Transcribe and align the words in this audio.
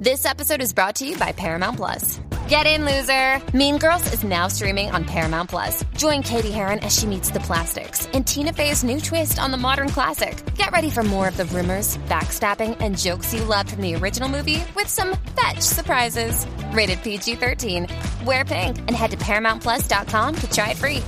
This 0.00 0.26
episode 0.26 0.62
is 0.62 0.72
brought 0.72 0.94
to 0.96 1.04
you 1.04 1.16
by 1.16 1.32
Paramount 1.32 1.76
Plus. 1.76 2.20
Get 2.48 2.68
in, 2.68 2.84
loser! 2.84 3.42
Mean 3.52 3.78
Girls 3.78 4.12
is 4.12 4.22
now 4.22 4.46
streaming 4.46 4.92
on 4.92 5.04
Paramount 5.04 5.50
Plus. 5.50 5.84
Join 5.96 6.22
Cady 6.22 6.52
Heron 6.52 6.78
as 6.78 6.96
she 6.96 7.04
meets 7.04 7.30
the 7.30 7.40
plastics 7.40 8.06
in 8.12 8.22
Tina 8.22 8.52
Fey's 8.52 8.84
new 8.84 9.00
twist 9.00 9.40
on 9.40 9.50
the 9.50 9.56
modern 9.56 9.88
classic. 9.88 10.40
Get 10.54 10.70
ready 10.70 10.88
for 10.88 11.02
more 11.02 11.26
of 11.26 11.36
the 11.36 11.46
rumors, 11.46 11.96
backstabbing, 12.06 12.76
and 12.78 12.96
jokes 12.96 13.34
you 13.34 13.42
loved 13.42 13.72
from 13.72 13.82
the 13.82 13.96
original 13.96 14.28
movie 14.28 14.62
with 14.76 14.86
some 14.86 15.16
fetch 15.34 15.58
surprises. 15.62 16.46
Rated 16.70 17.02
PG 17.02 17.34
13. 17.34 17.88
Wear 18.24 18.44
pink 18.44 18.78
and 18.78 18.92
head 18.92 19.10
to 19.10 19.16
ParamountPlus.com 19.16 20.34
to 20.36 20.50
try 20.52 20.70
it 20.70 20.76
free. 20.76 21.02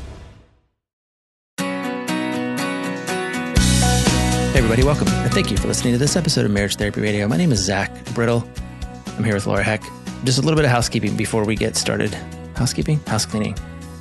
Hey, 4.50 4.58
everybody, 4.58 4.82
welcome. 4.82 5.06
And 5.06 5.32
thank 5.32 5.52
you 5.52 5.56
for 5.56 5.68
listening 5.68 5.92
to 5.94 5.98
this 5.98 6.16
episode 6.16 6.44
of 6.44 6.50
Marriage 6.50 6.74
Therapy 6.74 7.00
Radio. 7.00 7.28
My 7.28 7.36
name 7.36 7.52
is 7.52 7.60
Zach 7.60 8.04
Brittle. 8.16 8.44
I'm 9.20 9.24
here 9.24 9.34
with 9.34 9.46
Laura 9.46 9.62
Heck. 9.62 9.82
Just 10.24 10.38
a 10.38 10.40
little 10.40 10.56
bit 10.56 10.64
of 10.64 10.70
housekeeping 10.70 11.14
before 11.14 11.44
we 11.44 11.54
get 11.54 11.76
started. 11.76 12.14
Housekeeping? 12.56 13.00
House 13.00 13.26
cleaning. 13.26 13.54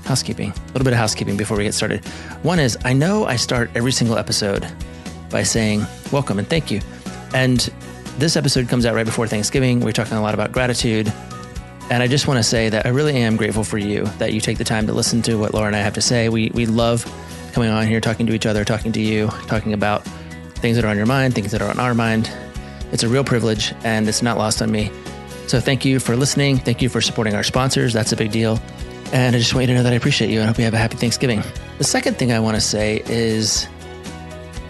Housekeeping. 0.05 0.51
A 0.51 0.65
little 0.67 0.85
bit 0.85 0.93
of 0.93 0.97
housekeeping 0.97 1.35
before 1.35 1.57
we 1.57 1.65
get 1.65 1.73
started. 1.73 2.05
One 2.41 2.57
is 2.57 2.77
I 2.85 2.93
know 2.93 3.25
I 3.25 3.35
start 3.35 3.69
every 3.75 3.91
single 3.91 4.17
episode 4.17 4.65
by 5.29 5.43
saying 5.43 5.85
welcome 6.13 6.39
and 6.39 6.47
thank 6.47 6.71
you. 6.71 6.79
And 7.33 7.59
this 8.17 8.37
episode 8.37 8.69
comes 8.69 8.85
out 8.85 8.95
right 8.95 9.05
before 9.05 9.27
Thanksgiving. 9.27 9.81
We're 9.81 9.91
talking 9.91 10.15
a 10.15 10.21
lot 10.21 10.33
about 10.33 10.53
gratitude. 10.53 11.11
And 11.89 12.01
I 12.01 12.07
just 12.07 12.25
want 12.25 12.37
to 12.37 12.43
say 12.43 12.69
that 12.69 12.85
I 12.85 12.89
really 12.89 13.17
am 13.17 13.35
grateful 13.35 13.65
for 13.65 13.77
you 13.77 14.05
that 14.19 14.31
you 14.31 14.39
take 14.39 14.57
the 14.57 14.63
time 14.63 14.87
to 14.87 14.93
listen 14.93 15.21
to 15.23 15.35
what 15.35 15.53
Laura 15.53 15.67
and 15.67 15.75
I 15.75 15.79
have 15.79 15.95
to 15.95 16.01
say. 16.01 16.29
We, 16.29 16.49
we 16.53 16.65
love 16.65 17.03
coming 17.51 17.69
on 17.69 17.85
here, 17.87 17.99
talking 17.99 18.25
to 18.27 18.33
each 18.33 18.45
other, 18.45 18.63
talking 18.63 18.93
to 18.93 19.01
you, 19.01 19.27
talking 19.47 19.73
about 19.73 20.05
things 20.59 20.77
that 20.77 20.85
are 20.85 20.89
on 20.89 20.95
your 20.95 21.07
mind, 21.07 21.35
things 21.35 21.51
that 21.51 21.61
are 21.61 21.69
on 21.69 21.77
our 21.77 21.93
mind. 21.93 22.31
It's 22.91 23.03
a 23.03 23.09
real 23.09 23.23
privilege 23.23 23.73
and 23.83 24.07
it's 24.07 24.21
not 24.21 24.37
lost 24.37 24.61
on 24.61 24.71
me. 24.71 24.91
So 25.47 25.59
thank 25.59 25.85
you 25.85 25.99
for 25.99 26.15
listening. 26.15 26.57
Thank 26.57 26.81
you 26.81 26.89
for 26.89 27.01
supporting 27.01 27.35
our 27.35 27.43
sponsors. 27.43 27.93
That's 27.93 28.11
a 28.11 28.15
big 28.15 28.31
deal. 28.31 28.59
And 29.11 29.35
I 29.35 29.39
just 29.39 29.53
want 29.53 29.63
you 29.63 29.67
to 29.67 29.73
know 29.73 29.83
that 29.83 29.93
I 29.93 29.95
appreciate 29.95 30.29
you 30.29 30.39
and 30.39 30.43
I 30.43 30.47
hope 30.47 30.57
you 30.57 30.63
have 30.65 30.73
a 30.73 30.77
happy 30.77 30.95
Thanksgiving. 30.95 31.41
The 31.79 31.83
second 31.83 32.17
thing 32.17 32.31
I 32.31 32.39
want 32.39 32.55
to 32.55 32.61
say 32.61 33.01
is 33.07 33.67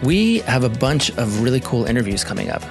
we 0.02 0.38
have 0.40 0.64
a 0.64 0.68
bunch 0.70 1.10
of 1.18 1.42
really 1.42 1.60
cool 1.60 1.84
interviews 1.84 2.24
coming 2.24 2.50
up. 2.50 2.62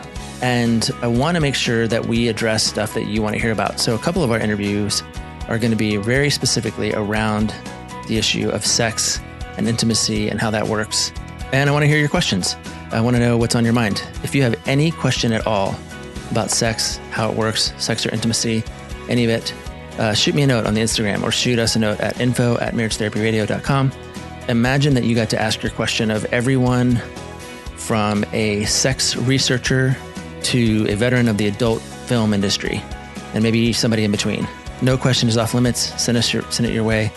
And 0.42 0.90
I 1.02 1.08
want 1.08 1.36
to 1.36 1.42
make 1.42 1.54
sure 1.54 1.88
that 1.88 2.06
we 2.08 2.30
address 2.30 2.64
stuff 2.64 2.94
that 2.94 3.08
you 3.08 3.22
want 3.22 3.36
to 3.36 3.42
hear 3.42 3.52
about. 3.52 3.80
So 3.80 3.94
a 3.94 4.00
couple 4.00 4.24
of 4.24 4.32
our 4.32 4.40
interviews 4.40 5.04
are 5.48 5.60
going 5.60 5.72
to 5.72 5.78
be 5.78 5.98
very 5.98 6.30
specifically 6.30 6.94
around 6.94 7.54
the 8.08 8.18
issue 8.18 8.50
of 8.50 8.66
sex 8.66 9.20
and 9.58 9.68
intimacy 9.68 10.30
and 10.30 10.40
how 10.40 10.50
that 10.52 10.68
works. 10.68 11.12
And 11.52 11.70
I 11.70 11.74
want 11.74 11.84
to 11.84 11.88
hear 11.88 12.00
your 12.00 12.10
questions. 12.10 12.56
I 12.92 13.02
want 13.02 13.16
to 13.16 13.20
know 13.20 13.38
what's 13.38 13.56
on 13.56 13.64
your 13.64 13.74
mind. 13.74 14.04
If 14.24 14.34
you 14.34 14.42
have 14.44 14.56
any 14.68 14.92
question 14.92 15.32
at 15.32 15.46
all 15.46 15.76
about 16.32 16.50
sex, 16.52 16.98
how 17.12 17.30
it 17.30 17.36
works, 17.36 17.74
sex 17.78 18.06
or 18.06 18.14
intimacy, 18.14 18.64
any 19.08 19.24
of 19.26 19.30
it, 19.30 19.54
uh, 20.00 20.14
shoot 20.14 20.34
me 20.34 20.44
a 20.44 20.48
note 20.48 20.66
on 20.66 20.74
the 20.74 20.82
Instagram 20.82 21.24
or 21.24 21.32
shoot 21.32 21.60
us 21.60 21.76
a 21.76 21.80
note 21.80 22.00
at 22.00 22.20
info 22.20 22.58
at 22.60 22.74
marriagetherapyradio.com. 22.74 23.92
Imagine 24.48 24.94
that 24.96 25.04
you 25.04 25.14
got 25.14 25.30
to 25.30 25.40
ask 25.40 25.62
your 25.62 25.72
question 25.72 26.10
of 26.10 26.26
everyone 26.26 26.96
from 27.76 28.26
a 28.34 28.66
sex 28.66 29.16
researcher 29.16 29.96
to 30.44 30.86
a 30.90 30.96
veteran 30.96 31.28
of 31.28 31.38
the 31.38 31.48
adult 31.48 31.82
film 31.82 32.34
industry, 32.34 32.82
and 33.34 33.44
maybe 33.44 33.74
somebody 33.74 34.04
in 34.04 34.12
between. 34.12 34.48
No 34.82 34.98
question 34.98 35.28
is 35.30 35.38
off 35.38 35.54
limits. 35.54 35.80
Send 36.02 36.18
us 36.18 36.34
your, 36.34 36.44
send 36.52 36.68
it 36.68 36.74
your 36.74 36.84
way, 36.84 37.12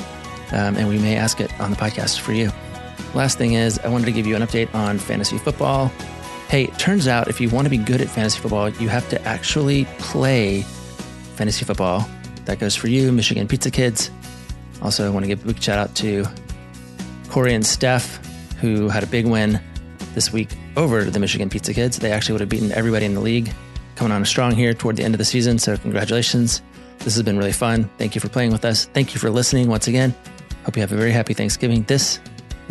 um, 0.51 0.77
and 0.77 0.89
we 0.89 0.99
may 0.99 1.17
ask 1.17 1.41
it 1.41 1.59
on 1.61 1.71
the 1.71 1.77
podcast 1.77 2.21
for 2.21 2.33
you. 2.33 2.51
Last 3.15 3.39
thing 3.39 3.55
is, 3.55 3.79
I 3.81 3.89
wanted 3.89 4.07
to 4.07 4.13
give 4.13 4.27
you 4.27 4.37
an 4.37 4.43
update 4.43 4.75
on 4.75 4.99
fantasy 4.99 5.39
football. 5.39 5.89
Hey, 6.49 6.65
it 6.65 6.79
turns 6.79 7.09
out 7.09 7.29
if 7.29 7.41
you 7.41 7.49
want 7.49 7.67
to 7.67 7.71
be 7.71 7.79
good 7.79 8.01
at 8.01 8.09
fantasy 8.09 8.41
football, 8.41 8.69
you 8.69 8.89
have 8.89 9.09
to 9.11 9.23
actually 9.23 9.87
play 9.99 10.63
fantasy 11.37 11.65
football. 11.65 12.09
That 12.45 12.59
goes 12.59 12.75
for 12.75 12.89
you, 12.89 13.13
Michigan 13.13 13.49
Pizza 13.49 13.71
Kids. 13.71 14.11
Also, 14.83 15.07
I 15.07 15.11
want 15.11 15.25
to 15.25 15.29
give 15.29 15.45
a 15.45 15.53
big 15.53 15.63
shout 15.63 15.79
out 15.79 15.95
to 15.97 16.27
Corey 17.29 17.55
and 17.55 17.65
Steph, 17.65 18.19
who 18.57 18.89
had 18.89 19.03
a 19.03 19.07
big 19.07 19.27
win 19.27 19.61
this 20.15 20.33
week 20.33 20.51
over 20.77 21.05
the 21.05 21.19
Michigan 21.19 21.49
Pizza 21.49 21.73
Kids. 21.73 21.99
They 21.99 22.13
actually 22.13 22.35
would 22.35 22.41
have 22.41 22.51
beaten 22.51 22.73
everybody 22.73 23.07
in 23.07 23.15
the 23.15 23.21
league, 23.21 23.53
coming 23.97 24.13
on 24.13 24.25
strong 24.25 24.53
here 24.53 24.75
toward 24.75 24.97
the 24.97 25.05
end 25.05 25.15
of 25.15 25.19
the 25.19 25.25
season. 25.25 25.59
So, 25.59 25.77
congratulations. 25.77 26.61
This 26.99 27.15
has 27.15 27.23
been 27.23 27.39
really 27.39 27.53
fun. 27.53 27.89
Thank 27.99 28.15
you 28.15 28.21
for 28.21 28.29
playing 28.29 28.53
with 28.53 28.65
us. 28.65 28.87
Thank 28.87 29.15
you 29.15 29.21
for 29.21 29.31
listening 29.31 29.69
once 29.69 29.89
again. 29.89 30.15
Hope 30.65 30.77
you 30.77 30.83
have 30.83 30.93
a 30.93 30.97
very 30.97 31.13
happy 31.13 31.35
Thanksgiving. 31.35 31.83
This 31.85 32.21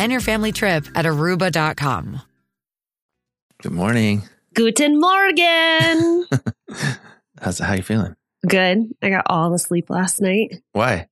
Plan 0.00 0.10
your 0.10 0.20
family 0.22 0.50
trip 0.50 0.86
at 0.94 1.04
aruba.com. 1.04 2.22
Good 3.62 3.72
morning. 3.72 4.22
Guten 4.54 4.98
Morgen. 4.98 6.26
How's 7.38 7.58
how 7.58 7.74
you 7.74 7.82
feeling? 7.82 8.16
Good. 8.48 8.94
I 9.02 9.10
got 9.10 9.24
all 9.26 9.50
the 9.50 9.58
sleep 9.58 9.90
last 9.90 10.22
night. 10.22 10.62
Why? 10.72 11.08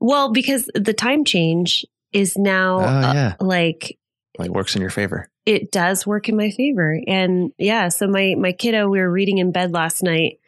Well, 0.00 0.32
because 0.32 0.70
the 0.74 0.94
time 0.94 1.26
change 1.26 1.84
is 2.14 2.38
now 2.38 2.78
Oh, 2.78 2.84
uh, 2.84 3.12
yeah. 3.12 3.34
like 3.40 3.98
Like 4.38 4.52
works 4.52 4.74
in 4.74 4.80
your 4.80 4.88
favor. 4.90 5.28
it 5.44 5.70
does 5.70 6.06
work 6.06 6.30
in 6.30 6.36
my 6.38 6.48
favor. 6.50 6.98
And 7.06 7.52
yeah, 7.58 7.88
so 7.90 8.06
my 8.08 8.34
my 8.38 8.52
kiddo, 8.52 8.88
we 8.88 9.00
were 9.00 9.10
reading 9.12 9.36
in 9.36 9.52
bed 9.52 9.72
last 9.74 10.02
night, 10.02 10.40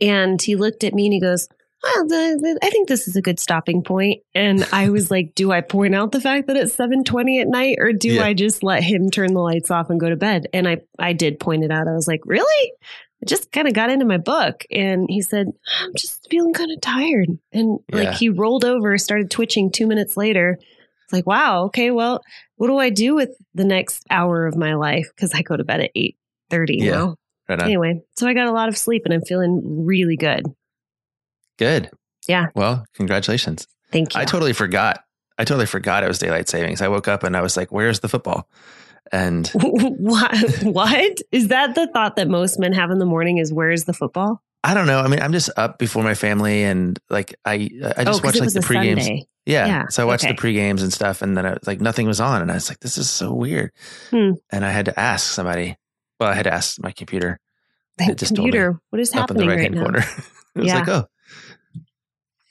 and 0.00 0.40
he 0.40 0.54
looked 0.54 0.84
at 0.84 0.94
me 0.94 1.06
and 1.06 1.12
he 1.14 1.20
goes, 1.20 1.48
"Well, 1.82 2.06
I 2.62 2.70
think 2.70 2.88
this 2.88 3.08
is 3.08 3.16
a 3.16 3.22
good 3.22 3.38
stopping 3.40 3.82
point." 3.82 4.22
And 4.34 4.66
I 4.72 4.90
was 4.90 5.10
like, 5.10 5.34
"Do 5.34 5.50
I 5.52 5.60
point 5.60 5.94
out 5.94 6.12
the 6.12 6.20
fact 6.20 6.46
that 6.46 6.56
it's 6.56 6.74
seven 6.74 7.04
twenty 7.04 7.40
at 7.40 7.48
night, 7.48 7.76
or 7.80 7.92
do 7.92 8.08
Yeah. 8.14 8.24
I 8.24 8.34
just 8.34 8.62
let 8.62 8.82
him 8.82 9.10
turn 9.10 9.34
the 9.34 9.40
lights 9.40 9.70
off 9.70 9.90
and 9.90 9.98
go 10.00 10.08
to 10.08 10.16
bed?" 10.16 10.46
And 10.52 10.68
I 10.68 10.78
I 10.98 11.12
did 11.12 11.40
point 11.40 11.64
it 11.64 11.70
out. 11.70 11.88
I 11.88 11.92
was 11.94 12.06
like, 12.08 12.20
"Really." 12.24 12.72
I 13.22 13.24
just 13.28 13.52
kind 13.52 13.68
of 13.68 13.74
got 13.74 13.88
into 13.88 14.04
my 14.04 14.16
book. 14.18 14.64
And 14.72 15.06
he 15.08 15.22
said, 15.22 15.46
I'm 15.80 15.92
just 15.96 16.26
feeling 16.28 16.52
kind 16.52 16.72
of 16.72 16.80
tired. 16.80 17.28
And 17.52 17.78
like 17.92 18.02
Yeah. 18.02 18.14
he 18.14 18.28
rolled 18.30 18.64
over, 18.64 18.98
started 18.98 19.30
twitching 19.30 19.70
two 19.70 19.86
minutes 19.86 20.16
later. 20.16 20.58
It's 21.04 21.12
like, 21.12 21.24
wow, 21.24 21.66
okay, 21.66 21.92
well, 21.92 22.20
what 22.56 22.66
do 22.66 22.78
I 22.78 22.90
do 22.90 23.14
with 23.14 23.30
the 23.54 23.64
next 23.64 24.02
hour 24.10 24.44
of 24.48 24.56
my 24.56 24.74
life? 24.74 25.08
Because 25.14 25.32
I 25.34 25.42
go 25.42 25.56
to 25.56 25.62
bed 25.62 25.80
at 25.82 25.90
eight 25.94 26.16
thirty 26.50 26.78
Yeah. 26.80 26.90
now. 26.90 27.16
Right. 27.48 27.62
Anyway, 27.62 28.00
so 28.16 28.26
I 28.26 28.34
got 28.34 28.48
a 28.48 28.52
lot 28.52 28.68
of 28.68 28.76
sleep 28.76 29.02
and 29.04 29.14
I'm 29.14 29.22
feeling 29.22 29.84
really 29.86 30.16
good. 30.16 30.44
Good. 31.62 31.90
Yeah. 32.28 32.46
Well, 32.54 32.84
congratulations. 32.94 33.66
Thank 33.90 34.14
you. 34.14 34.20
I 34.20 34.24
totally 34.24 34.52
forgot. 34.52 35.02
I 35.38 35.44
totally 35.44 35.66
forgot 35.66 36.04
it 36.04 36.08
was 36.08 36.18
daylight 36.18 36.48
savings. 36.48 36.82
I 36.82 36.88
woke 36.88 37.08
up 37.08 37.24
and 37.24 37.36
I 37.36 37.40
was 37.40 37.56
like, 37.56 37.70
"Where's 37.72 38.00
the 38.00 38.08
football?" 38.08 38.48
And 39.10 39.48
what? 39.54 40.62
what 40.62 41.18
is 41.32 41.48
that? 41.48 41.74
The 41.74 41.86
thought 41.88 42.16
that 42.16 42.28
most 42.28 42.58
men 42.58 42.72
have 42.72 42.90
in 42.90 42.98
the 42.98 43.06
morning 43.06 43.38
is, 43.38 43.52
"Where's 43.52 43.84
the 43.84 43.92
football?" 43.92 44.42
I 44.64 44.74
don't 44.74 44.86
know. 44.86 45.00
I 45.00 45.08
mean, 45.08 45.20
I'm 45.20 45.32
just 45.32 45.50
up 45.56 45.78
before 45.78 46.04
my 46.04 46.14
family, 46.14 46.62
and 46.62 46.98
like 47.10 47.34
I, 47.44 47.68
I 47.96 48.04
just 48.04 48.22
oh, 48.22 48.26
watched 48.26 48.40
like 48.40 48.52
the 48.52 48.60
a 48.60 48.62
pre 48.62 48.80
games. 48.80 49.08
Yeah. 49.44 49.66
Yeah, 49.66 49.88
So 49.88 50.02
I 50.04 50.06
watched 50.06 50.22
okay. 50.24 50.34
the 50.34 50.38
pre 50.38 50.52
games 50.52 50.82
and 50.84 50.92
stuff, 50.92 51.20
and 51.20 51.36
then 51.36 51.44
I 51.44 51.50
was 51.50 51.66
like, 51.66 51.80
nothing 51.80 52.06
was 52.06 52.20
on, 52.20 52.42
and 52.42 52.50
I 52.50 52.54
was 52.54 52.68
like, 52.68 52.78
this 52.78 52.96
is 52.96 53.10
so 53.10 53.32
weird. 53.34 53.72
Hmm. 54.10 54.34
And 54.50 54.64
I 54.64 54.70
had 54.70 54.84
to 54.84 54.98
ask 54.98 55.26
somebody. 55.32 55.76
Well, 56.20 56.30
I 56.30 56.34
had 56.34 56.44
to 56.44 56.54
ask 56.54 56.80
my 56.80 56.92
computer 56.92 57.40
The 57.98 58.04
It 58.12 58.18
just 58.18 58.36
told 58.36 58.46
me 58.46 58.52
computer. 58.52 58.80
What 58.90 59.00
is 59.00 59.12
up 59.16 59.32
in 59.32 59.36
the 59.38 59.42
happening 59.44 59.58
right 59.62 59.72
now? 59.72 59.82
corner. 59.82 59.98
it 60.54 60.58
was 60.60 60.66
Yeah. 60.68 60.78
like, 60.78 60.88
oh. 60.88 61.06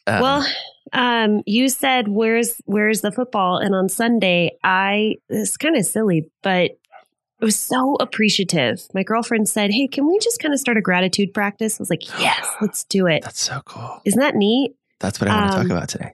Um, 0.08 0.22
well, 0.22 0.46
um, 0.94 1.44
you 1.46 1.70
said 1.70 2.08
where's 2.08 2.56
where's 2.66 3.02
the 3.02 3.12
football? 3.12 3.58
And 3.58 3.76
on 3.76 3.88
Sunday, 3.90 4.52
I 4.64 5.16
it's 5.30 5.58
kind 5.58 5.78
of 5.78 5.86
silly, 5.86 6.30
but 6.42 6.72
it 6.72 7.46
was 7.46 7.58
so 7.60 7.96
appreciative. 8.00 8.82
My 8.94 9.04
girlfriend 9.04 9.48
said, 9.50 9.72
"Hey, 9.72 9.88
can 9.88 10.08
we 10.08 10.18
just 10.20 10.40
kind 10.42 10.54
of 10.54 10.60
start 10.60 10.78
a 10.78 10.82
gratitude 10.82 11.34
practice?" 11.34 11.80
I 11.80 11.82
was 11.82 11.90
like, 11.90 12.04
"Yes, 12.20 12.48
let's 12.62 12.84
do 12.86 13.08
it." 13.08 13.24
that's 13.24 13.40
so 13.42 13.62
cool. 13.66 14.02
Isn't 14.06 14.20
that 14.20 14.36
neat? 14.36 14.76
That's 15.00 15.20
what 15.20 15.30
I 15.30 15.36
want 15.40 15.52
to 15.54 15.58
Um, 15.58 15.64
talk 15.68 15.72
about 15.78 15.90
today. 15.90 16.14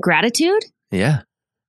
Gratitude? 0.00 0.64
Yeah. 0.90 1.22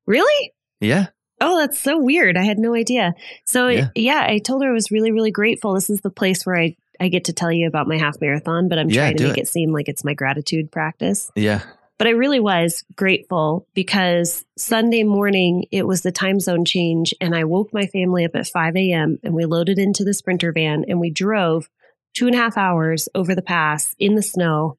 Really? 0.06 0.54
Yeah. 0.80 1.08
Oh, 1.40 1.58
that's 1.60 1.78
so 1.78 1.98
weird. 2.02 2.36
I 2.38 2.44
had 2.44 2.58
no 2.58 2.74
idea. 2.74 3.14
So 3.46 3.68
Yeah. 3.68 3.90
yeah, 3.96 4.26
I 4.28 4.40
told 4.40 4.64
her 4.64 4.70
I 4.70 4.74
was 4.74 4.90
really, 4.92 5.12
really 5.12 5.32
grateful. 5.32 5.74
This 5.74 5.90
is 5.90 6.02
the 6.02 6.10
place 6.10 6.46
where 6.46 6.56
I, 6.58 6.76
I 7.00 7.08
get 7.10 7.26
to 7.26 7.34
tell 7.34 7.52
you 7.52 7.68
about 7.68 7.88
my 7.88 7.98
half 7.98 8.20
marathon, 8.22 8.68
but 8.70 8.78
I'm 8.80 8.90
Yeah, 8.90 9.02
trying 9.02 9.18
to 9.18 9.28
make 9.30 9.38
it. 9.38 9.42
it. 9.42 9.48
seem 9.48 9.72
like 9.72 9.88
it's 9.90 10.04
my 10.04 10.14
gratitude 10.14 10.72
practice. 10.72 11.32
Yeah. 11.36 11.62
But 11.98 12.08
I 12.08 12.12
really 12.12 12.40
was 12.40 12.84
grateful 12.96 13.66
because 13.74 14.46
Sunday 14.56 15.04
morning 15.04 15.66
it 15.72 15.88
was 15.88 16.04
the 16.04 16.12
time 16.12 16.40
zone 16.40 16.64
change 16.64 17.14
and 17.20 17.36
I 17.36 17.44
woke 17.46 17.74
my 17.74 17.88
family 17.88 18.24
up 18.24 18.36
at 18.36 18.48
5 18.48 18.76
a.m. 18.76 19.18
and 19.24 19.34
we 19.34 19.46
loaded 19.46 19.80
into 19.80 20.04
the 20.04 20.14
sprinter 20.14 20.52
van 20.52 20.86
and 20.88 21.00
we 21.00 21.10
drove 21.10 21.70
two 22.14 22.28
and 22.28 22.36
a 22.36 22.38
half 22.38 22.56
hours 22.58 23.10
over 23.16 23.34
the 23.34 23.42
pass 23.42 23.96
in 23.98 24.14
the 24.14 24.22
snow 24.22 24.78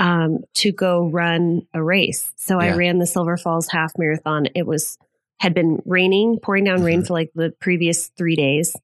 um, 0.00 0.38
to 0.54 0.72
go 0.72 1.08
run 1.08 1.62
a 1.74 1.82
race. 1.82 2.32
So 2.36 2.58
I 2.58 2.74
ran 2.74 2.98
the 2.98 3.06
Silver 3.06 3.36
Falls 3.36 3.68
half 3.68 3.92
marathon. 3.98 4.46
It 4.54 4.66
was 4.66 4.98
had 5.40 5.54
been 5.54 5.80
raining, 5.84 6.38
pouring 6.42 6.64
down 6.64 6.82
rain 6.82 7.02
Mhm. 7.02 7.06
for 7.06 7.12
like 7.14 7.30
the 7.36 7.52
previous 7.60 8.08
three 8.18 8.34
days. 8.34 8.74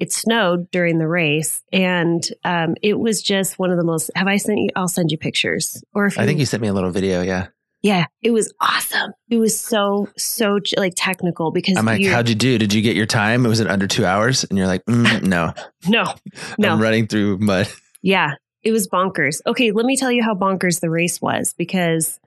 It 0.00 0.12
snowed 0.12 0.70
during 0.70 0.98
the 0.98 1.06
race, 1.06 1.62
and 1.72 2.22
um, 2.44 2.74
it 2.82 2.98
was 2.98 3.22
just 3.22 3.58
one 3.58 3.70
of 3.70 3.78
the 3.78 3.84
most. 3.84 4.10
Have 4.16 4.26
I 4.26 4.36
sent 4.36 4.58
you? 4.58 4.68
I'll 4.74 4.88
send 4.88 5.10
you 5.10 5.18
pictures. 5.18 5.82
Or 5.94 6.06
if 6.06 6.18
I 6.18 6.26
think 6.26 6.40
you 6.40 6.46
sent 6.46 6.60
me 6.62 6.68
a 6.68 6.72
little 6.72 6.90
video. 6.90 7.22
Yeah. 7.22 7.46
yeah, 7.82 8.06
it 8.20 8.32
was 8.32 8.52
awesome. 8.60 9.12
It 9.30 9.36
was 9.36 9.58
so 9.58 10.08
so 10.16 10.58
like 10.76 10.94
technical 10.96 11.52
because 11.52 11.76
I'm 11.76 11.86
like, 11.86 12.04
how'd 12.04 12.28
you 12.28 12.34
do? 12.34 12.58
Did 12.58 12.74
you 12.74 12.82
get 12.82 12.96
your 12.96 13.06
time? 13.06 13.46
It 13.46 13.48
was 13.48 13.60
it 13.60 13.68
under 13.68 13.86
two 13.86 14.04
hours? 14.04 14.42
And 14.44 14.58
you're 14.58 14.66
like, 14.66 14.84
mm, 14.86 15.22
no, 15.22 15.52
no 15.88 16.12
no 16.58 16.72
I'm 16.72 16.80
running 16.80 17.06
through 17.06 17.38
mud. 17.38 17.68
Yeah, 18.06 18.34
it 18.62 18.70
was 18.70 18.86
bonkers. 18.86 19.40
Okay, 19.46 19.70
let 19.70 19.86
me 19.86 19.96
tell 19.96 20.12
you 20.12 20.22
how 20.22 20.34
bonkers 20.34 20.80
the 20.80 20.90
race 20.90 21.22
was 21.22 21.54
because 21.56 22.20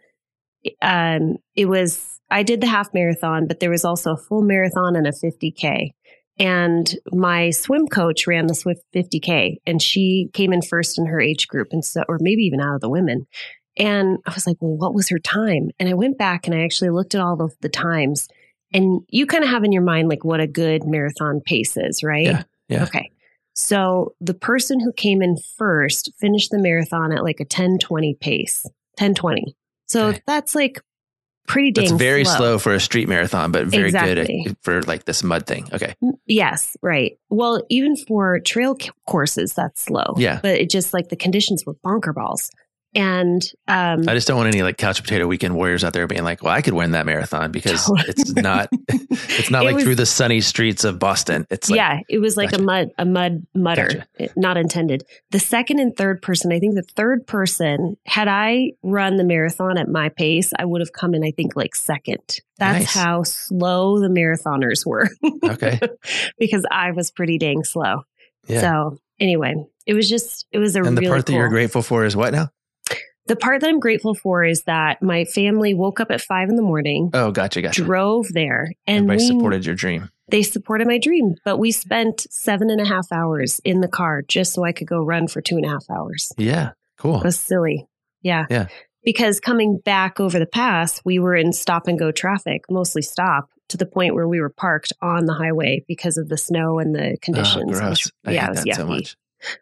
um 0.81 1.35
it 1.55 1.65
was 1.65 2.19
I 2.31 2.43
did 2.43 2.61
the 2.61 2.67
half 2.67 2.93
marathon, 2.93 3.47
but 3.47 3.59
there 3.59 3.69
was 3.69 3.85
also 3.85 4.13
a 4.13 4.17
full 4.17 4.41
marathon 4.41 4.95
and 4.95 5.05
a 5.05 5.11
50k. 5.11 5.91
And 6.39 6.93
my 7.11 7.49
swim 7.49 7.87
coach 7.87 8.27
ran 8.27 8.47
the 8.47 8.53
Swift 8.55 8.81
50k 8.95 9.57
and 9.65 9.81
she 9.81 10.29
came 10.33 10.53
in 10.53 10.61
first 10.61 10.99
in 10.99 11.07
her 11.07 11.19
age 11.19 11.47
group 11.47 11.69
and 11.71 11.83
so 11.83 12.03
or 12.07 12.17
maybe 12.21 12.43
even 12.43 12.61
out 12.61 12.75
of 12.75 12.81
the 12.81 12.89
women. 12.89 13.27
And 13.77 14.17
I 14.25 14.33
was 14.33 14.45
like, 14.47 14.57
"Well, 14.59 14.75
what 14.77 14.93
was 14.93 15.09
her 15.09 15.19
time?" 15.19 15.69
And 15.79 15.87
I 15.89 15.93
went 15.93 16.17
back 16.17 16.47
and 16.47 16.55
I 16.55 16.63
actually 16.63 16.89
looked 16.89 17.15
at 17.15 17.21
all 17.21 17.41
of 17.41 17.55
the 17.61 17.69
times. 17.69 18.27
And 18.73 19.01
you 19.09 19.25
kind 19.25 19.43
of 19.43 19.49
have 19.49 19.63
in 19.63 19.71
your 19.71 19.83
mind 19.83 20.09
like 20.09 20.23
what 20.23 20.39
a 20.39 20.47
good 20.47 20.83
marathon 20.85 21.41
pace 21.45 21.77
is, 21.77 22.03
right? 22.03 22.25
Yeah, 22.25 22.43
yeah. 22.69 22.83
Okay. 22.83 23.09
So 23.53 24.13
the 24.21 24.33
person 24.33 24.79
who 24.79 24.91
came 24.93 25.21
in 25.21 25.37
first 25.57 26.11
finished 26.19 26.51
the 26.51 26.59
marathon 26.59 27.11
at 27.11 27.23
like 27.23 27.39
a 27.39 27.43
1020 27.43 28.15
pace. 28.15 28.63
1020. 28.99 29.55
So 29.87 30.07
Okay. 30.07 30.21
that's 30.27 30.53
like 30.53 30.81
pretty 31.47 31.71
dang 31.71 31.85
That's 31.85 31.97
very 31.97 32.25
slow. 32.25 32.35
slow. 32.37 32.59
for 32.59 32.73
a 32.73 32.79
street 32.79 33.07
marathon, 33.07 33.51
but 33.51 33.65
very 33.65 33.91
good 33.91 34.17
at, 34.17 34.29
for 34.61 34.83
like 34.83 35.05
this 35.05 35.23
mud 35.23 35.47
thing. 35.47 35.67
Okay. 35.73 35.95
Mm, 36.03 36.17
yes, 36.27 36.77
right. 36.81 37.17
Well, 37.29 37.63
even 37.69 37.95
for 37.95 38.39
trail 38.39 38.77
courses, 39.07 39.53
that's 39.53 39.81
slow. 39.81 40.13
Yeah. 40.17 40.39
But 40.41 40.59
it 40.59 40.69
just 40.69 40.93
like 40.93 41.09
the 41.09 41.15
conditions 41.15 41.65
were 41.65 41.73
bonker 41.83 42.13
balls. 42.13 42.51
And 42.97 43.43
um, 43.67 44.05
I 44.09 44.15
just 44.15 44.27
don't 44.27 44.37
want 44.37 44.47
any 44.47 44.63
like 44.63 44.77
couch 44.77 45.03
potato 45.03 45.27
weekend 45.27 45.55
warriors 45.55 45.83
out 45.83 45.93
there 45.93 46.07
being 46.07 46.23
like, 46.23 46.41
well, 46.41 46.51
I 46.51 46.63
could 46.63 46.73
win 46.73 46.91
that 46.91 47.05
marathon 47.05 47.51
because 47.51 47.85
Totally. 47.87 48.05
it's 48.09 48.33
not, 48.33 48.69
it's 48.89 49.51
not 49.51 49.61
It 49.61 49.65
like 49.65 49.75
was- 49.75 49.83
through 49.83 49.95
the 49.95 50.07
sunny 50.07 50.41
streets 50.41 50.83
of 50.83 50.97
Boston. 50.97 51.45
It's 51.51 51.69
like, 51.69 51.77
yeah, 51.77 51.99
it 52.09 52.17
was 52.17 52.35
like 52.37 52.49
Gotcha. 52.51 52.63
a 52.63 52.65
mud, 52.65 52.89
a 52.97 53.05
mud 53.05 53.45
mutter, 53.53 53.85
Gotcha. 53.87 54.07
It- 54.17 54.31
not 54.35 54.57
intended. 54.57 55.03
The 55.29 55.37
second 55.39 55.77
and 55.79 55.95
third 55.95 56.23
person, 56.23 56.51
I 56.51 56.59
think 56.59 56.73
the 56.73 56.81
third 56.81 57.27
person, 57.27 57.97
had 58.07 58.27
I 58.27 58.71
run 58.81 59.17
the 59.17 59.23
marathon 59.23 59.77
at 59.77 59.87
my 59.87 60.09
pace, 60.09 60.51
I 60.57 60.65
would 60.65 60.81
have 60.81 60.91
come 60.91 61.13
in, 61.13 61.23
I 61.23 61.29
think, 61.29 61.55
like 61.55 61.75
second. 61.75 62.39
That's 62.57 62.79
Nice. 62.85 62.93
how 62.95 63.21
slow 63.21 63.99
the 63.99 64.07
marathoners 64.07 64.87
were 64.87 65.07
okay. 65.43 65.79
because 66.39 66.65
I 66.71 66.93
was 66.93 67.11
pretty 67.11 67.37
dang 67.37 67.63
slow. 67.63 68.01
Yeah. 68.47 68.61
So 68.61 68.97
anyway, 69.19 69.53
it 69.85 69.93
was 69.93 70.09
just, 70.09 70.47
it 70.51 70.57
was 70.57 70.75
a 70.75 70.81
and 70.81 70.97
the 70.97 71.01
really 71.01 71.11
part 71.13 71.25
that 71.27 71.33
you're 71.33 71.49
grateful 71.49 71.83
for 71.83 72.03
is 72.03 72.15
what 72.15 72.33
now? 72.33 72.49
The 73.27 73.35
part 73.35 73.61
that 73.61 73.67
I'm 73.67 73.79
grateful 73.79 74.13
for 74.15 74.43
is 74.43 74.63
that 74.63 75.01
my 75.03 75.25
family 75.25 75.73
woke 75.73 75.99
up 75.99 76.11
at 76.11 76.21
five 76.21 76.49
in 76.49 76.55
the 76.55 76.61
morning, 76.61 77.09
Oh, 77.13 77.31
gotcha. 77.31 77.61
Gotcha. 77.61 77.83
drove 77.83 78.27
there, 78.33 78.73
and 78.85 79.09
Everybody 79.09 79.17
we, 79.23 79.27
supported 79.27 79.65
your 79.65 79.75
dream. 79.75 80.09
they 80.29 80.43
supported 80.43 80.87
my 80.87 80.97
dream. 80.97 81.35
But 81.45 81.57
we 81.57 81.71
spent 81.71 82.25
seven 82.31 82.69
and 82.69 82.79
a 82.81 82.85
half 82.85 83.07
hours 83.11 83.59
in 83.65 83.81
the 83.81 83.87
car 83.87 84.21
just 84.27 84.53
so 84.53 84.63
I 84.63 84.71
could 84.71 84.87
go 84.87 85.03
run 85.03 85.27
for 85.27 85.41
two 85.41 85.55
and 85.57 85.65
a 85.65 85.69
half 85.69 85.85
hours. 85.89 86.31
Yeah. 86.37 86.71
Cool. 86.97 87.17
It 87.19 87.23
was 87.25 87.39
silly. 87.39 87.85
Yeah. 88.21 88.45
Yeah. 88.49 88.67
Because 89.03 89.39
coming 89.39 89.77
back 89.77 90.19
over 90.19 90.37
the 90.39 90.45
pass, 90.45 90.99
we 91.05 91.19
were 91.19 91.35
in 91.35 91.53
stop 91.53 91.87
and 91.87 91.97
go 91.99 92.11
traffic, 92.11 92.63
mostly 92.69 93.01
stop, 93.01 93.49
to 93.69 93.77
the 93.77 93.85
point 93.85 94.15
where 94.15 94.27
we 94.27 94.39
were 94.41 94.49
parked 94.49 94.91
on 95.01 95.25
the 95.25 95.33
highway 95.33 95.83
because 95.87 96.17
of 96.17 96.27
the 96.29 96.37
snow 96.37 96.79
and 96.79 96.93
the 96.95 97.11
Oh, 97.11 97.15
conditions. 97.21 97.79
gross. 97.79 98.05
which- 98.05 98.11
I 98.25 98.31
yeah, 98.31 98.41
hate 98.41 98.47
it 98.47 98.49
was 98.51 98.63
that 98.63 98.75
so 98.75 98.85
much. 98.87 99.15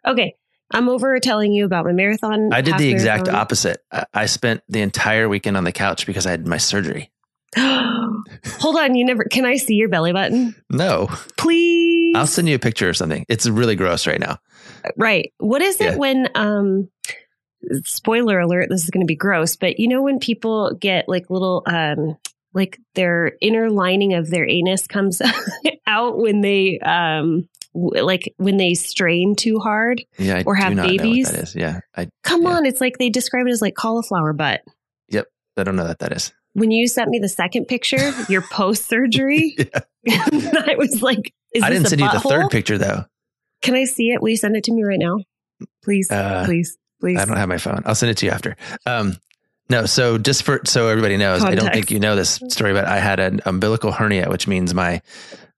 Okay. 0.06 0.34
I'm 0.72 0.88
over 0.88 1.18
telling 1.20 1.52
you 1.52 1.64
about 1.64 1.84
my 1.84 1.92
marathon. 1.92 2.50
I 2.52 2.60
did 2.60 2.76
the 2.78 2.88
exact 2.90 3.26
marathon. 3.26 3.40
opposite. 3.40 3.84
I, 4.12 4.26
spent 4.26 4.62
the 4.68 4.80
entire 4.80 5.28
weekend 5.28 5.56
on 5.56 5.64
the 5.64 5.72
couch 5.72 6.06
because 6.06 6.26
I 6.26 6.32
had 6.32 6.46
my 6.46 6.56
surgery. 6.58 7.10
Hold 7.56 8.76
on, 8.76 8.94
you 8.96 9.04
never 9.04 9.24
can 9.24 9.44
I 9.46 9.56
see 9.56 9.74
your 9.74 9.88
belly 9.88 10.12
button? 10.12 10.54
No, 10.70 11.06
Please. 11.36 12.14
I'll 12.16 12.26
send 12.26 12.48
you 12.48 12.56
a 12.56 12.58
picture 12.58 12.88
or 12.88 12.94
something. 12.94 13.24
It's 13.28 13.46
really 13.48 13.76
gross 13.76 14.06
right 14.06 14.20
now. 14.20 14.38
right. 14.96 15.32
What 15.38 15.62
is 15.62 15.80
it 15.80 15.92
Yeah. 15.92 15.96
when 15.96 16.28
um 16.34 16.88
spoiler 17.84 18.40
alert, 18.40 18.68
this 18.68 18.84
is 18.84 18.90
gonna 18.90 19.04
be 19.06 19.16
gross, 19.16 19.56
but 19.56 19.78
you 19.78 19.88
know 19.88 20.02
when 20.02 20.18
people 20.18 20.74
get 20.74 21.08
like 21.08 21.30
little 21.30 21.62
um 21.66 22.16
like 22.52 22.78
their 22.94 23.32
inner 23.40 23.70
lining 23.70 24.14
of 24.14 24.28
their 24.30 24.48
anus 24.48 24.86
comes 24.86 25.22
out 25.86 26.18
when 26.18 26.40
they 26.40 26.78
um 26.80 27.48
like 27.76 28.32
when 28.38 28.56
they 28.56 28.74
strain 28.74 29.34
too 29.36 29.58
hard. 29.58 30.02
Yeah, 30.18 30.38
I 30.38 30.42
Or 30.44 30.54
have 30.54 30.74
babies? 30.76 31.26
know 31.26 31.32
what 31.32 31.36
that 31.36 31.42
is. 31.48 31.54
Yeah, 31.54 31.80
I 31.96 32.08
Come 32.24 32.42
Yeah. 32.42 32.48
on, 32.50 32.66
it's 32.66 32.80
like 32.80 32.98
they 32.98 33.10
describe 33.10 33.46
it 33.46 33.50
as 33.50 33.60
like 33.62 33.74
cauliflower 33.74 34.32
butt. 34.32 34.62
Yep. 35.10 35.26
I 35.56 35.62
don't 35.64 35.76
know 35.76 35.84
what 35.84 35.98
that 36.00 36.12
is. 36.12 36.32
When 36.54 36.70
you 36.70 36.88
sent 36.88 37.10
me 37.10 37.18
the 37.18 37.28
second 37.28 37.66
picture, 37.66 38.12
your 38.28 38.42
post 38.50 38.86
surgery, 38.88 39.54
I 40.08 40.74
was 40.78 41.02
like, 41.02 41.32
is 41.54 41.62
I 41.62 41.70
this 41.70 41.76
didn't 41.78 41.86
a 41.86 41.88
send 41.90 42.00
you 42.00 42.10
the 42.10 42.20
third 42.20 42.50
picture 42.50 42.78
though. 42.78 43.04
Can 43.62 43.74
I 43.74 43.84
see 43.84 44.10
it? 44.10 44.22
Will 44.22 44.30
you 44.30 44.36
send 44.36 44.56
it 44.56 44.64
to 44.64 44.72
me 44.72 44.82
right 44.84 44.98
now? 44.98 45.18
Please, 45.82 46.10
Uh, 46.10 46.44
please, 46.44 46.76
please. 47.00 47.18
I 47.18 47.24
don't 47.24 47.36
have 47.36 47.48
my 47.48 47.58
phone. 47.58 47.82
I'll 47.86 47.94
send 47.94 48.10
it 48.10 48.18
to 48.18 48.26
you 48.26 48.32
after. 48.32 48.56
Um, 48.84 49.16
no, 49.68 49.84
so 49.86 50.16
just 50.18 50.44
for 50.44 50.60
so 50.64 50.88
everybody 50.88 51.16
knows, 51.16 51.42
I 51.42 51.54
don't 51.56 51.72
think 51.72 51.90
you 51.90 51.98
know 51.98 52.14
this 52.14 52.40
story, 52.48 52.72
but 52.72 52.84
I 52.84 52.98
had 53.00 53.18
an 53.18 53.40
umbilical 53.46 53.90
hernia, 53.92 54.28
which 54.30 54.46
means 54.46 54.72
my 54.74 55.02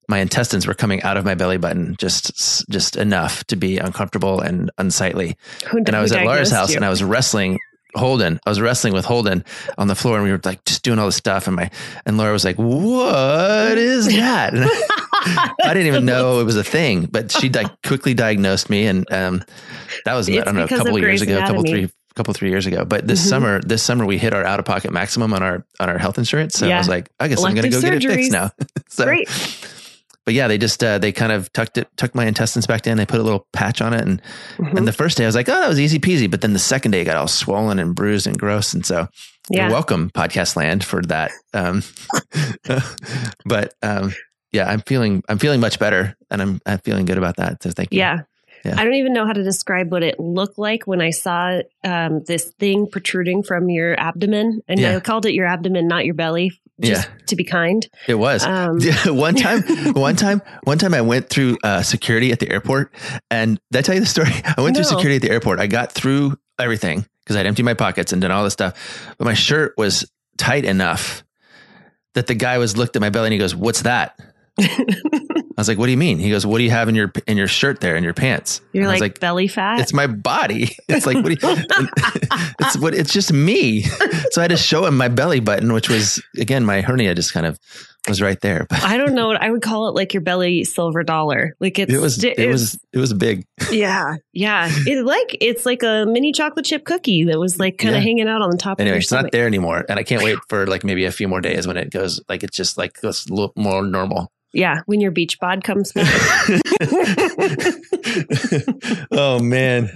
my 0.09 0.19
intestines 0.19 0.67
were 0.67 0.75
coming 0.75 1.03
out 1.03 1.17
of 1.17 1.25
my 1.25 1.35
belly 1.35 1.59
button 1.59 1.95
just 1.99 2.67
just 2.71 2.97
enough 2.97 3.45
to 3.45 3.57
be 3.57 3.79
uncomfortable 3.79 4.41
and 4.41 4.71
unsightly. 4.79 5.37
Who- 5.69 5.79
and 5.79 5.91
I 5.95 6.01
was 6.01 6.13
at 6.13 6.25
Laura's 6.25 6.51
house 6.51 6.71
you? 6.71 6.77
and 6.77 6.85
I 6.85 6.89
was 6.91 7.03
wrestling 7.03 7.59
Holden. 7.95 8.39
I 8.47 8.51
was 8.51 8.61
wrestling 8.61 8.93
with 8.93 9.07
Holden 9.07 9.45
on 9.79 9.89
the 9.89 9.95
floor 9.95 10.17
and 10.17 10.25
we 10.25 10.31
were 10.31 10.41
like 10.45 10.63
just 10.67 10.83
doing 10.83 10.99
all 10.99 11.07
this 11.07 11.17
stuff. 11.17 11.47
And 11.47 11.57
my, 11.57 11.71
and 12.05 12.19
Laura 12.19 12.33
was 12.33 12.45
like, 12.45 12.57
what 12.57 13.79
is 13.79 14.07
that? 14.07 14.53
I 14.55 15.75
didn't 15.75 15.87
even 15.87 16.05
know 16.05 16.41
it 16.41 16.45
was 16.45 16.57
a 16.57 16.63
thing, 16.65 17.07
but 17.07 17.33
she 17.33 17.51
quickly 17.85 18.13
diagnosed 18.15 18.69
me, 18.71 18.87
and 18.87 19.11
um, 19.11 19.43
that 20.05 20.15
was 20.15 20.29
It's 20.29 20.39
I 20.39 20.45
don't 20.45 20.55
know 20.55 20.65
a 20.65 20.69
couple 20.69 20.95
of 20.97 21.01
years 21.03 21.21
Grey's 21.21 21.23
ago, 21.23 21.39
a 21.39 21.47
couple 21.47 21.63
three 21.63 21.91
couple 22.15 22.35
three 22.35 22.51
years 22.51 22.67
ago. 22.67 22.85
But 22.85 23.07
this 23.07 23.25
Mhm. 23.25 23.29
summer, 23.29 23.61
this 23.63 23.83
summer 23.83 24.05
we 24.05 24.19
hit 24.19 24.35
our 24.35 24.45
out 24.45 24.59
of 24.59 24.65
pocket 24.67 24.93
maximum 24.93 25.33
on 25.33 25.43
our 25.43 25.65
on 25.81 25.89
our 25.89 25.99
health 25.99 26.19
insurance. 26.19 26.57
So 26.59 26.69
I 26.69 26.79
was 26.79 26.89
like, 26.89 27.09
I 27.19 27.29
guess 27.29 27.43
I'm 27.43 27.55
going 27.55 27.63
to 27.63 27.69
go 27.71 27.79
Elective 27.79 28.01
get 28.03 28.11
it 28.11 28.17
fixed 28.17 28.33
now. 28.33 28.51
so, 28.89 29.05
Great. 29.05 29.29
But 30.29 30.35
yeah, 30.35 30.47
they 30.47 30.59
just 30.59 30.85
uh, 30.85 30.99
they 30.99 31.11
kind 31.11 31.33
of 31.33 31.51
tucked 31.55 31.79
it 31.79 31.89
tucked 31.97 32.15
my 32.15 32.27
intestines 32.27 32.67
back 32.67 32.87
in. 32.87 32.99
They 32.99 33.07
put 33.07 33.19
a 33.19 33.23
little 33.23 33.47
patch 33.55 33.81
on 33.81 33.95
it, 33.95 34.03
and 34.03 34.21
Mhm. 34.59 34.77
and 34.77 34.87
the 34.87 34.93
first 34.93 35.17
day 35.17 35.25
I 35.25 35.27
was 35.27 35.35
like, 35.35 35.49
oh, 35.49 35.59
that 35.59 35.69
was 35.71 35.81
easy 35.81 35.99
peasy. 35.99 36.31
But 36.31 36.43
then 36.43 36.53
the 36.53 36.59
second 36.59 36.91
day 36.91 37.01
it 37.01 37.07
got 37.07 37.17
all 37.17 37.29
swollen 37.29 37.79
and 37.79 37.95
bruised 37.95 38.27
and 38.27 38.39
gross, 38.39 38.75
and 38.75 38.85
so 38.85 39.09
Yeah. 39.49 39.63
you're 39.63 39.73
welcome, 39.73 40.11
podcast 40.11 40.55
land, 40.55 40.85
for 40.85 41.01
that. 41.07 41.31
Um, 41.55 41.83
but 43.47 43.73
um, 43.83 44.13
yeah, 44.53 44.69
I'm 44.69 44.81
feeling 44.83 45.23
I'm 45.31 45.39
feeling 45.39 45.61
much 45.61 45.79
better, 45.79 46.15
and 46.31 46.43
I'm 46.43 46.61
I'm 46.67 46.79
feeling 46.81 47.07
good 47.07 47.17
about 47.19 47.37
that. 47.37 47.63
So 47.63 47.71
thank 47.71 47.93
you. 47.95 47.99
Yeah. 48.01 48.19
Yeah. 48.65 48.75
I 48.77 48.85
don't 48.85 48.95
even 48.95 49.13
know 49.15 49.25
how 49.25 49.33
to 49.33 49.43
describe 49.45 49.91
what 49.93 50.03
it 50.03 50.19
looked 50.19 50.59
like 50.59 50.87
when 50.87 51.01
I 51.01 51.11
saw 51.11 51.61
um, 51.85 52.23
this 52.27 52.53
thing 52.59 52.87
protruding 52.91 53.45
from 53.45 53.71
your 53.71 53.99
abdomen. 53.99 54.61
And 54.67 54.81
Yeah. 54.81 54.97
I 54.97 55.01
called 55.01 55.27
it 55.27 55.33
your 55.33 55.47
abdomen, 55.47 55.87
not 55.87 56.05
your 56.05 56.15
belly, 56.15 56.61
just 56.81 57.09
to 57.27 57.37
be 57.37 57.45
kind. 57.45 57.87
It 58.07 58.15
was 58.15 58.45
Um, 58.45 58.79
one 59.07 59.35
time. 59.47 59.63
One 59.95 60.17
time. 60.17 60.43
One 60.65 60.79
time, 60.79 60.95
I 60.95 61.01
went 61.01 61.29
through 61.29 61.59
uh, 61.63 61.83
security 61.83 62.33
at 62.33 62.39
the 62.39 62.51
airport, 62.51 62.93
and 63.31 63.59
did 63.73 63.79
I 63.79 63.83
tell 63.83 63.95
you 63.95 64.01
the 64.01 64.07
story? 64.07 64.31
I 64.57 64.61
went 64.61 64.77
through 64.77 64.85
security 64.85 65.17
at 65.17 65.23
the 65.23 65.31
airport. 65.31 65.61
I 65.61 65.67
got 65.67 65.93
through 65.93 66.39
everything 66.59 67.05
because 67.25 67.37
I'd 67.37 67.47
emptied 67.47 67.65
my 67.65 67.75
pockets 67.75 68.13
and 68.13 68.23
done 68.23 68.31
all 68.31 68.45
this 68.45 68.53
stuff, 68.53 69.15
but 69.19 69.25
my 69.25 69.35
shirt 69.35 69.75
was 69.77 70.11
tight 70.39 70.65
enough 70.65 71.25
that 72.15 72.27
the 72.27 72.35
guy 72.35 72.59
was 72.59 72.77
looked 72.77 72.97
at 72.97 73.03
my 73.03 73.11
belly 73.11 73.27
and 73.27 73.33
he 73.33 73.39
goes, 73.39 73.55
"What's 73.55 73.83
that?" 73.83 74.19
I 75.59 75.61
was 75.61 75.67
like, 75.67 75.77
"What 75.77 75.87
do 75.87 75.91
you 75.91 75.99
mean?" 75.99 76.21
He 76.21 76.31
goes, 76.31 76.47
"What 76.47 76.59
do 76.59 76.65
you 76.65 76.71
have 76.71 76.89
in 76.89 76.95
your 76.95 77.13
in 77.27 77.37
your 77.37 77.49
shirt 77.49 77.81
there 77.81 77.97
in 77.97 78.05
your 78.05 78.15
pants?" 78.15 78.61
You're 78.73 78.89
was 78.89 79.01
like, 79.01 79.19
belly 79.19 79.49
fat. 79.49 79.81
it's 79.81 79.93
my 79.93 80.07
body. 80.07 80.69
It's 80.89 81.05
like 81.05 81.17
what? 81.17 81.25
Do 81.25 81.49
you, 81.49 81.89
it's 82.61 82.79
what? 82.79 82.95
It's 82.95 83.13
just 83.13 83.33
me. 83.33 83.83
So 84.31 84.41
I 84.41 84.43
had 84.43 84.51
to 84.53 84.57
show 84.57 84.87
him 84.87 84.97
my 84.97 85.09
belly 85.09 85.41
button, 85.41 85.73
which 85.73 85.89
was 85.89 86.23
again 86.39 86.65
my 86.65 86.81
hernia 86.81 87.13
just 87.15 87.33
kind 87.33 87.45
of 87.45 87.59
was 88.09 88.23
right 88.23 88.41
there. 88.41 88.67
But 88.71 88.85
I 88.85 88.97
don't 88.97 89.15
know 89.15 89.27
what 89.27 89.43
I 89.43 89.51
would 89.51 89.61
call 89.63 89.89
it 89.89 89.95
like 89.95 90.15
your 90.15 90.21
belly 90.23 90.63
silver 90.65 91.03
dollar. 91.03 91.55
Like 91.61 91.79
it's 91.81 91.93
it 91.93 91.99
was 92.01 92.23
it 92.23 92.39
it's- 92.39 92.53
was 92.53 92.79
it 92.93 92.99
was 92.99 93.13
big. 93.13 93.45
yeah 93.73 94.15
yeah 94.33 94.71
it 94.71 95.05
like 95.05 95.37
it's 95.41 95.67
like 95.67 95.83
a 95.83 96.07
mini 96.07 96.33
chocolate 96.33 96.65
chip 96.67 96.85
cookie 96.85 97.25
that 97.25 97.39
was 97.39 97.59
like 97.59 97.79
kind 97.79 97.95
of 97.97 98.01
Yeah. 98.01 98.07
hanging 98.07 98.29
out 98.29 98.43
on 98.43 98.51
the 98.51 98.57
top 98.57 98.81
Anyway, 98.81 98.93
of 98.93 98.95
your 98.95 99.01
it's 99.01 99.11
not 99.13 99.33
there 99.33 99.47
anymore, 99.49 99.85
and 99.89 99.99
I 99.99 100.05
can't 100.05 100.23
wait 100.23 100.39
for 100.49 100.67
like 100.69 100.85
maybe 100.85 101.05
a 101.05 101.13
few 101.13 101.27
more 101.29 101.41
days 101.41 101.67
when 101.67 101.77
it 101.77 101.91
goes 101.91 102.21
like 102.29 102.43
it's 102.45 102.57
just 102.57 102.79
like 102.79 103.01
goes 103.01 103.27
a 103.27 103.35
little 103.35 103.53
more 103.57 103.83
normal. 103.83 104.31
Yeah, 104.53 104.81
when 104.87 105.01
your 105.01 105.11
beach 105.11 105.39
bod 105.41 105.63
comes 105.63 105.93
back. 105.93 106.07
oh 109.13 109.39
man. 109.43 109.91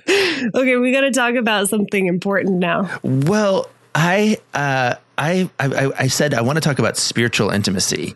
okay, 0.54 0.76
we 0.76 0.92
got 0.92 1.02
to 1.02 1.10
talk 1.10 1.34
about 1.34 1.68
something 1.68 2.06
important 2.06 2.58
now. 2.58 2.98
Well, 3.02 3.68
I 3.94 4.38
uh, 4.54 4.94
I, 5.18 5.50
I 5.58 5.90
I 5.98 6.06
said 6.08 6.34
I 6.34 6.42
want 6.42 6.56
to 6.56 6.60
talk 6.60 6.78
about 6.78 6.96
spiritual 6.96 7.50
intimacy. 7.50 8.14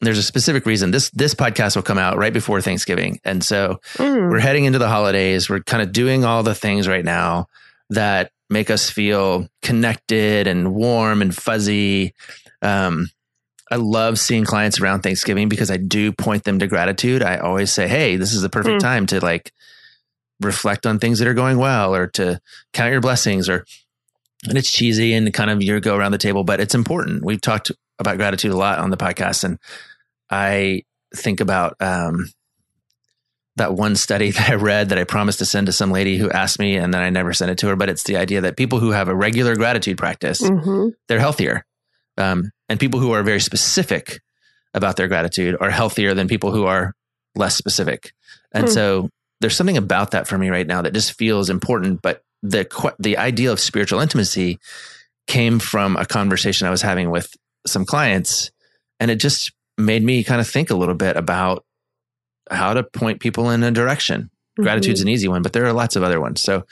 There's 0.00 0.18
a 0.18 0.22
specific 0.22 0.66
reason 0.66 0.90
this 0.92 1.10
this 1.10 1.34
podcast 1.34 1.76
will 1.76 1.82
come 1.82 1.98
out 1.98 2.16
right 2.16 2.32
before 2.32 2.60
Thanksgiving, 2.60 3.20
and 3.24 3.44
so 3.44 3.80
Mm. 3.96 4.30
we're 4.30 4.38
heading 4.40 4.64
into 4.64 4.78
the 4.78 4.88
holidays. 4.88 5.50
We're 5.50 5.60
kind 5.60 5.82
of 5.82 5.92
doing 5.92 6.24
all 6.24 6.42
the 6.42 6.54
things 6.54 6.88
right 6.88 7.04
now 7.04 7.46
that 7.90 8.30
make 8.48 8.70
us 8.70 8.88
feel 8.90 9.48
connected 9.62 10.46
and 10.46 10.74
warm 10.74 11.22
and 11.22 11.34
fuzzy. 11.36 12.14
Um, 12.62 13.10
I 13.70 13.76
love 13.76 14.18
seeing 14.18 14.44
clients 14.44 14.80
around 14.80 15.02
Thanksgiving 15.02 15.48
because 15.48 15.70
I 15.70 15.76
do 15.76 16.12
point 16.12 16.44
them 16.44 16.58
to 16.58 16.66
gratitude. 16.66 17.22
I 17.22 17.36
always 17.36 17.72
say, 17.72 17.86
"Hey, 17.86 18.16
this 18.16 18.32
is 18.32 18.42
the 18.42 18.48
perfect 18.48 18.78
Mm. 18.78 18.80
time 18.80 19.06
to 19.06 19.20
like 19.20 19.52
reflect 20.40 20.86
on 20.86 20.98
things 20.98 21.18
that 21.18 21.28
are 21.28 21.34
going 21.34 21.58
well, 21.58 21.94
or 21.94 22.06
to 22.08 22.40
count 22.72 22.92
your 22.92 23.00
blessings, 23.00 23.48
or." 23.48 23.64
And 24.48 24.56
it's 24.56 24.72
cheesy 24.72 25.12
and 25.12 25.32
kind 25.34 25.50
of 25.50 25.62
your 25.62 25.80
go 25.80 25.94
around 25.96 26.12
the 26.12 26.18
table, 26.18 26.44
but 26.44 26.60
it's 26.60 26.74
important. 26.74 27.22
We've 27.22 27.40
talked 27.40 27.70
about 27.98 28.16
gratitude 28.16 28.52
a 28.52 28.56
lot 28.56 28.78
on 28.78 28.88
the 28.90 28.96
podcast, 28.96 29.44
and 29.44 29.58
I 30.30 30.82
think 31.14 31.40
about 31.40 31.76
um, 31.80 32.30
that 33.56 33.74
one 33.74 33.96
study 33.96 34.30
that 34.32 34.48
I 34.50 34.54
read 34.54 34.88
that 34.88 34.98
I 34.98 35.04
promised 35.04 35.40
to 35.40 35.44
send 35.44 35.66
to 35.66 35.72
some 35.72 35.90
lady 35.90 36.16
who 36.16 36.30
asked 36.30 36.58
me, 36.58 36.76
and 36.76 36.92
then 36.94 37.02
I 37.02 37.10
never 37.10 37.32
sent 37.34 37.50
it 37.50 37.58
to 37.58 37.68
her. 37.68 37.76
But 37.76 37.90
it's 37.90 38.04
the 38.04 38.16
idea 38.16 38.40
that 38.40 38.56
people 38.56 38.80
who 38.80 38.90
have 38.92 39.08
a 39.08 39.14
regular 39.14 39.56
gratitude 39.56 39.98
practice, 39.98 40.40
hmm 40.48 40.88
they're 41.08 41.20
healthier, 41.20 41.66
um, 42.16 42.50
and 42.70 42.80
people 42.80 43.00
who 43.00 43.12
are 43.12 43.22
very 43.22 43.40
specific 43.40 44.20
about 44.72 44.96
their 44.96 45.08
gratitude 45.08 45.56
are 45.60 45.70
healthier 45.70 46.14
than 46.14 46.28
people 46.28 46.52
who 46.52 46.64
are 46.64 46.94
less 47.34 47.56
specific. 47.56 48.12
And 48.52 48.68
Hmm. 48.68 48.72
so 48.72 49.10
there's 49.40 49.56
something 49.56 49.76
about 49.76 50.12
that 50.12 50.26
for 50.28 50.38
me 50.38 50.48
right 50.48 50.66
now 50.66 50.80
that 50.82 50.94
just 50.94 51.18
feels 51.18 51.50
important. 51.50 52.00
But 52.00 52.22
the 52.42 52.66
the 52.98 53.18
idea 53.18 53.52
of 53.52 53.60
spiritual 53.60 54.00
intimacy 54.00 54.58
came 55.26 55.58
from 55.58 55.96
a 55.96 56.06
conversation 56.06 56.66
I 56.66 56.70
was 56.70 56.82
having 56.82 57.10
with 57.10 57.34
some 57.66 57.84
clients, 57.84 58.50
and 58.98 59.10
it 59.10 59.16
just 59.16 59.52
made 59.76 60.02
me 60.02 60.24
kind 60.24 60.40
of 60.40 60.48
think 60.48 60.70
a 60.70 60.76
little 60.76 60.94
bit 60.94 61.16
about 61.16 61.64
how 62.50 62.74
to 62.74 62.82
point 62.82 63.20
people 63.20 63.50
in 63.50 63.62
a 63.62 63.70
direction. 63.70 64.30
Gratitude's 64.58 65.00
an 65.00 65.08
easy 65.08 65.28
one, 65.28 65.42
but 65.42 65.52
there 65.52 65.64
are 65.64 65.72
lots 65.72 65.96
of 65.96 66.02
other 66.02 66.20
ones. 66.20 66.40
So, 66.42 66.64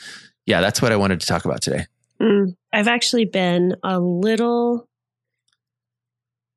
yeah, 0.46 0.60
that's 0.60 0.82
what 0.82 0.92
I 0.92 0.96
wanted 0.96 1.20
to 1.20 1.26
talk 1.26 1.44
about 1.44 1.62
today. 1.62 1.86
Mm. 2.20 2.56
I've 2.72 2.88
actually 2.88 3.24
been 3.24 3.76
a 3.82 3.98
little. 4.00 4.87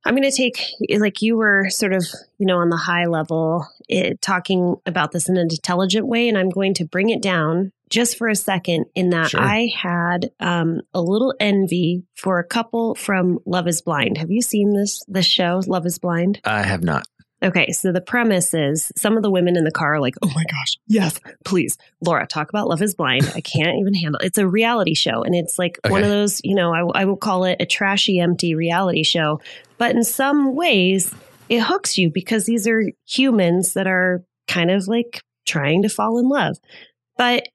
I'm 0.05 0.15
going 0.15 0.29
to 0.29 0.36
take, 0.36 0.60
like 0.98 1.22
you 1.22 1.38
were 1.38 1.70
sort 1.70 1.93
of, 1.93 2.03
you 2.38 2.46
know, 2.46 2.58
on 2.58 2.70
the 2.70 2.77
high 2.77 3.05
level, 3.05 3.67
it, 3.88 4.22
talking 4.22 4.77
about 4.86 5.12
this 5.12 5.29
in 5.29 5.38
an 5.38 5.48
intelligent 5.50 6.08
way. 6.08 6.27
And 6.27 6.38
I'm 6.38 6.50
going 6.50 6.74
to 6.75 6.86
bring 6.86 7.10
it 7.10 7.22
down 7.22 7.72
just 7.89 8.17
for 8.17 8.27
a 8.27 8.36
second 8.36 8.86
in 8.96 9.12
that 9.12 9.29
Sure. 9.29 9.41
I 9.41 9.70
had 9.75 10.31
um, 10.39 10.81
a 10.93 11.01
little 11.01 11.36
envy 11.39 12.03
for 12.15 12.39
a 12.39 12.43
couple 12.43 12.96
from 12.96 13.39
Love 13.46 13.67
is 13.67 13.81
Blind. 13.81 14.17
Have 14.17 14.31
you 14.31 14.41
seen 14.41 14.74
this, 14.74 15.03
this 15.08 15.25
show, 15.25 15.62
Love 15.67 15.86
is 15.86 16.00
Blind? 16.00 16.39
I 16.46 16.63
have 16.63 16.84
not. 16.84 17.05
Okay, 17.43 17.71
so 17.71 17.91
the 17.91 18.01
premise 18.01 18.53
is 18.53 18.91
some 18.95 19.17
of 19.17 19.24
the 19.24 19.31
women 19.31 19.57
in 19.57 19.63
the 19.63 19.71
car 19.71 19.95
are 19.95 20.00
like, 20.00 20.13
"Oh 20.21 20.31
my 20.36 20.43
gosh, 20.43 20.77
yes, 20.88 21.19
please, 21.43 21.77
Laura, 22.00 22.27
talk 22.27 22.50
about 22.50 22.67
Love 22.67 22.81
Is 22.81 22.93
Blind." 22.93 23.31
I 23.33 23.41
can't 23.41 23.79
even 23.79 23.95
handle. 23.95 24.21
It's 24.24 24.38
a 24.38 24.48
reality 24.48 24.93
show, 24.93 25.24
and 25.24 25.33
it's 25.33 25.57
like 25.57 25.79
one 25.88 26.03
of 26.03 26.10
those, 26.10 26.39
you 26.43 26.53
know, 26.53 26.74
I, 26.74 27.01
I 27.01 27.05
will 27.05 27.17
call 27.17 27.45
it 27.45 27.57
a 27.60 27.65
trashy, 27.65 28.19
empty 28.19 28.53
reality 28.53 29.03
show. 29.03 29.41
But 29.79 29.95
in 29.95 30.03
some 30.03 30.55
ways, 30.55 31.13
it 31.50 31.62
hooks 31.62 31.98
you 31.98 32.12
because 32.12 32.45
these 32.45 32.67
are 32.67 32.83
humans 33.07 33.74
that 33.74 33.88
are 33.88 34.24
kind 34.48 34.69
of 34.69 34.88
like 34.88 35.21
trying 35.48 35.81
to 35.81 35.89
fall 35.89 36.19
in 36.19 36.29
love, 36.29 36.57
but 37.17 37.48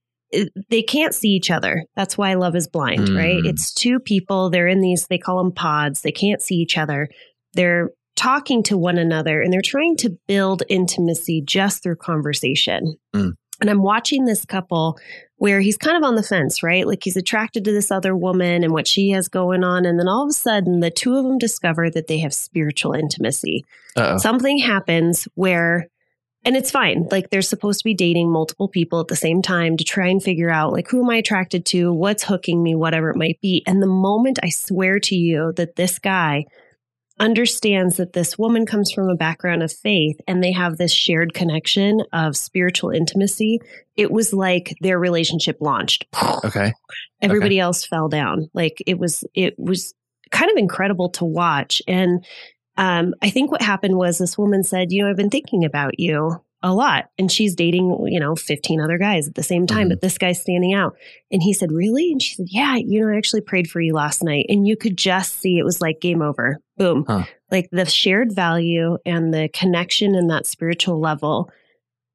they 0.69 0.83
can't 0.83 1.15
see 1.15 1.31
each 1.31 1.51
other. 1.51 1.85
That's 1.95 2.19
why 2.19 2.35
Love 2.35 2.57
Is 2.57 2.67
Blind, 2.67 3.09
right? 3.11 3.43
Mm. 3.43 3.49
It's 3.49 3.73
two 3.73 4.01
people. 4.01 4.51
They're 4.51 4.67
in 4.67 4.81
these. 4.81 5.07
They 5.07 5.19
call 5.19 5.39
them 5.39 5.53
pods. 5.53 6.03
They 6.03 6.13
can't 6.13 6.43
see 6.43 6.57
each 6.57 6.77
other. 6.77 7.09
They're 7.55 7.91
talking 8.17 8.63
to 8.65 8.77
one 8.77 8.99
another 8.99 9.41
and 9.41 9.53
they're 9.53 9.61
trying 9.63 9.97
to 9.99 10.19
build 10.27 10.63
intimacy 10.69 11.43
just 11.43 11.83
through 11.83 11.97
conversation. 11.97 12.97
Mm. 13.15 13.35
And 13.61 13.71
I'm 13.71 13.83
watching 13.83 14.25
this 14.25 14.45
couple 14.45 14.99
where 15.39 15.61
he's 15.61 15.77
kind 15.77 15.97
of 15.97 16.03
on 16.03 16.15
the 16.15 16.23
fence, 16.23 16.63
right? 16.63 16.87
Like 16.87 17.01
he's 17.05 17.17
attracted 17.17 17.65
to 17.65 17.73
this 17.73 17.91
other 17.91 18.17
woman 18.17 18.65
and 18.65 18.73
what 18.73 18.89
she 18.89 19.11
has 19.11 19.29
going 19.29 19.65
on. 19.65 19.85
And 19.85 19.99
then 19.99 20.09
all 20.09 20.25
of 20.25 20.31
a 20.31 20.35
sudden, 20.35 20.81
the 20.81 20.91
two 20.91 21.15
of 21.17 21.25
them 21.25 21.39
discover 21.39 21.91
that 21.91 22.07
they 22.07 22.19
have 22.19 22.35
spiritual 22.35 22.93
intimacy. 22.93 23.65
Uh-oh. 23.97 24.19
Something 24.19 24.59
happens 24.59 25.29
where, 25.35 25.89
and 26.45 26.57
it's 26.57 26.71
fine. 26.71 27.07
Like 27.11 27.31
they're 27.31 27.43
supposed 27.43 27.81
to 27.81 27.85
be 27.85 27.95
dating 27.95 28.31
multiple 28.31 28.69
people 28.69 29.01
at 29.01 29.09
the 29.09 29.17
same 29.17 29.43
time 29.43 29.77
to 29.77 29.85
try 29.85 30.09
and 30.09 30.23
figure 30.23 30.51
out, 30.51 30.73
like, 30.73 30.89
who 30.89 31.03
am 31.03 31.11
I 31.11 31.17
attracted 31.17 31.67
to? 31.67 31.93
What's 31.93 32.25
hooking 32.25 32.63
me? 32.63 32.75
Whatever 32.75 33.11
it 33.11 33.17
might 33.17 33.39
be. 33.43 33.63
And 33.67 33.83
the 33.83 33.87
moment 33.87 34.39
I 34.43 34.49
swear 34.49 35.01
to 35.01 35.15
you 35.15 35.53
that 35.57 35.77
this 35.77 35.99
guy 35.99 36.45
understands 37.19 37.97
that 37.97 38.13
this 38.13 38.39
woman 38.39 38.67
comes 38.67 38.93
from 38.93 39.09
a 39.09 39.17
background 39.17 39.63
of 39.63 39.73
faith 39.73 40.17
and 40.27 40.43
they 40.43 40.53
have 40.53 40.77
this 40.77 40.93
shared 40.93 41.33
connection 41.35 42.03
of 42.13 42.37
spiritual 42.37 42.91
intimacy, 42.91 43.61
it 43.97 44.11
was 44.11 44.33
like 44.33 44.75
their 44.81 44.99
relationship 44.99 45.57
launched. 45.61 46.07
Okay. 46.45 46.73
Everybody 47.23 47.59
else 47.59 47.87
fell 47.87 48.09
down. 48.09 48.51
Like 48.53 48.83
it 48.87 48.99
was, 48.99 49.25
it 49.35 49.59
was 49.59 49.95
kind 50.31 50.51
of 50.51 50.57
incredible 50.57 51.09
to 51.11 51.25
watch. 51.25 51.81
And 51.89 52.25
um, 52.77 53.15
I 53.23 53.31
think 53.31 53.51
what 53.51 53.63
happened 53.63 53.97
was 53.97 54.19
this 54.19 54.37
woman 54.37 54.63
said, 54.63 54.93
You 54.93 55.03
know, 55.03 55.11
I've 55.11 55.17
been 55.17 55.31
thinking 55.31 55.65
about 55.65 55.99
you 55.99 56.41
a 56.67 56.75
lot. 56.75 57.07
And 57.19 57.31
she's 57.31 57.55
dating, 57.55 58.07
you 58.11 58.21
know, 58.21 58.35
15 58.35 58.81
other 58.81 58.99
guys 58.99 59.29
at 59.29 59.35
the 59.35 59.43
same 59.43 59.67
time, 59.67 59.87
Mhm. 59.87 59.91
but 59.91 60.01
this 60.01 60.19
guy's 60.19 60.41
standing 60.41 60.75
out. 60.75 60.97
And 61.31 61.43
he 61.43 61.53
said, 61.53 61.73
Really? 61.73 62.13
And 62.13 62.21
she 62.21 62.35
said, 62.35 62.47
Yeah, 62.49 62.77
you 62.77 63.01
know, 63.01 63.09
I 63.13 63.17
actually 63.17 63.41
prayed 63.43 63.69
for 63.71 63.81
you 63.81 63.95
last 63.95 64.23
night. 64.23 64.47
And 64.49 64.67
you 64.67 64.77
could 64.77 64.97
just 64.97 65.41
see 65.41 65.59
it 65.59 65.65
was 65.65 65.81
like 65.81 66.01
game 66.01 66.23
over. 66.23 66.59
Boom. 66.77 67.05
Huh. 67.07 67.25
Like 67.51 67.69
the 67.73 67.87
shared 67.87 68.35
value 68.35 68.99
and 69.07 69.33
the 69.33 69.49
connection 69.53 70.15
and 70.15 70.29
that 70.31 70.47
spiritual 70.47 71.01
level 71.01 71.51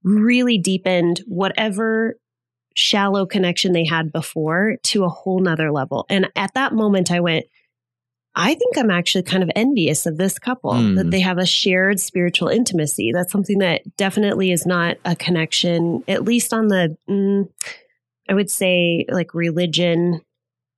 really 0.03 0.57
deepened 0.57 1.21
whatever 1.27 2.17
shallow 2.75 3.25
connection 3.25 3.73
they 3.73 3.85
had 3.85 4.11
before 4.11 4.77
to 4.83 5.03
a 5.03 5.09
whole 5.09 5.39
nother 5.39 5.71
level. 5.71 6.05
And 6.09 6.29
at 6.35 6.53
that 6.53 6.73
moment, 6.73 7.11
I 7.11 7.19
went, 7.19 7.45
I 8.35 8.53
think 8.55 8.77
I'm 8.77 8.91
actually 8.91 9.23
kind 9.23 9.43
of 9.43 9.51
envious 9.55 10.05
of 10.05 10.17
this 10.17 10.39
couple 10.39 10.71
Mm. 10.73 10.95
that 10.95 11.11
they 11.11 11.19
have 11.19 11.37
a 11.37 11.45
shared 11.45 11.99
spiritual 11.99 12.47
intimacy. 12.47 13.11
That's 13.13 13.31
something 13.31 13.59
that 13.59 13.81
definitely 13.97 14.51
is 14.51 14.65
not 14.65 14.97
a 15.03 15.15
connection, 15.15 16.03
at 16.07 16.23
least 16.23 16.53
on 16.53 16.67
the, 16.69 16.95
mm, 17.09 17.49
I 18.29 18.33
would 18.33 18.49
say, 18.49 19.05
like 19.09 19.33
religion, 19.33 20.21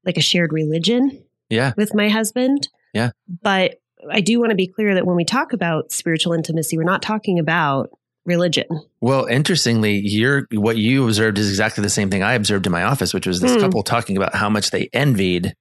like 0.05 0.17
a 0.17 0.22
shared 0.22 0.51
religion 0.51 1.24
Yeah. 1.50 1.74
with 1.77 1.93
my 1.93 2.10
husband. 2.10 2.69
Yeah. 2.93 3.12
But 3.41 3.75
I 4.12 4.22
do 4.22 4.39
want 4.39 4.50
to 4.50 4.55
be 4.55 4.67
clear 4.67 4.95
that 4.95 5.05
when 5.05 5.15
we 5.15 5.24
talk 5.24 5.53
about 5.53 5.91
spiritual 5.91 6.33
intimacy, 6.33 6.75
we're 6.77 6.83
not 6.83 7.01
talking 7.03 7.38
about 7.39 7.91
religion. 8.25 8.65
Well, 9.01 9.25
interestingly, 9.25 10.00
you're 10.00 10.48
what 10.53 10.77
you 10.77 11.05
observed 11.05 11.38
is 11.38 11.50
exactly 11.50 11.81
the 11.83 11.89
same 11.89 12.10
thing 12.10 12.24
I 12.24 12.33
observed 12.33 12.65
in 12.65 12.72
my 12.72 12.83
office, 12.83 13.13
which 13.13 13.27
was 13.27 13.41
this 13.41 13.53
Hmm. 13.53 13.60
couple 13.62 13.83
talking 13.83 14.17
about 14.17 14.33
how 14.36 14.50
much 14.50 14.72
they 14.72 14.89
envied 14.93 15.53